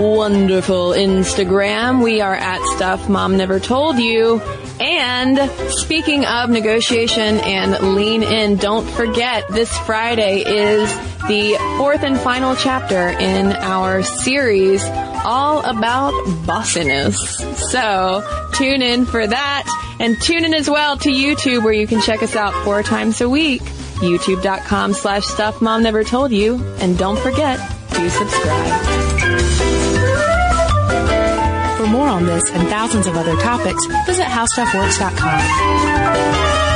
wonderful 0.00 0.92
Instagram. 0.92 2.02
We 2.02 2.22
are 2.22 2.34
at 2.34 2.64
Stuff 2.74 3.10
Mom 3.10 3.36
Never 3.36 3.60
Told 3.60 3.98
You. 3.98 4.40
And 4.80 5.38
speaking 5.72 6.24
of 6.24 6.48
negotiation 6.48 7.38
and 7.40 7.94
lean 7.94 8.22
in, 8.22 8.56
don't 8.56 8.88
forget 8.88 9.44
this 9.50 9.76
Friday 9.80 10.38
is 10.38 10.90
the 11.28 11.56
fourth 11.78 12.02
and 12.02 12.18
final 12.18 12.56
chapter 12.56 13.08
in 13.08 13.52
our 13.52 14.02
series 14.02 14.82
all 15.24 15.60
about 15.60 16.12
bossiness. 16.46 17.16
So 17.70 18.48
tune 18.54 18.82
in 18.82 19.06
for 19.06 19.26
that 19.26 19.96
and 20.00 20.20
tune 20.20 20.44
in 20.44 20.52
as 20.54 20.68
well 20.68 20.96
to 20.98 21.10
YouTube 21.10 21.64
where 21.64 21.72
you 21.72 21.86
can 21.86 22.00
check 22.00 22.22
us 22.22 22.36
out 22.36 22.52
four 22.64 22.82
times 22.82 23.20
a 23.20 23.28
week. 23.28 23.62
YouTube.com 24.02 24.94
slash 24.94 25.24
stuff 25.24 25.62
mom 25.62 25.84
never 25.84 26.02
told 26.02 26.32
you. 26.32 26.56
And 26.78 26.98
don't 26.98 27.18
forget 27.18 27.60
to 27.90 28.10
subscribe. 28.10 28.82
For 31.76 31.86
more 31.86 32.08
on 32.08 32.26
this 32.26 32.42
and 32.50 32.68
thousands 32.68 33.06
of 33.06 33.16
other 33.16 33.36
topics, 33.36 33.86
visit 34.06 34.26
howstuffworks.com. 34.26 36.71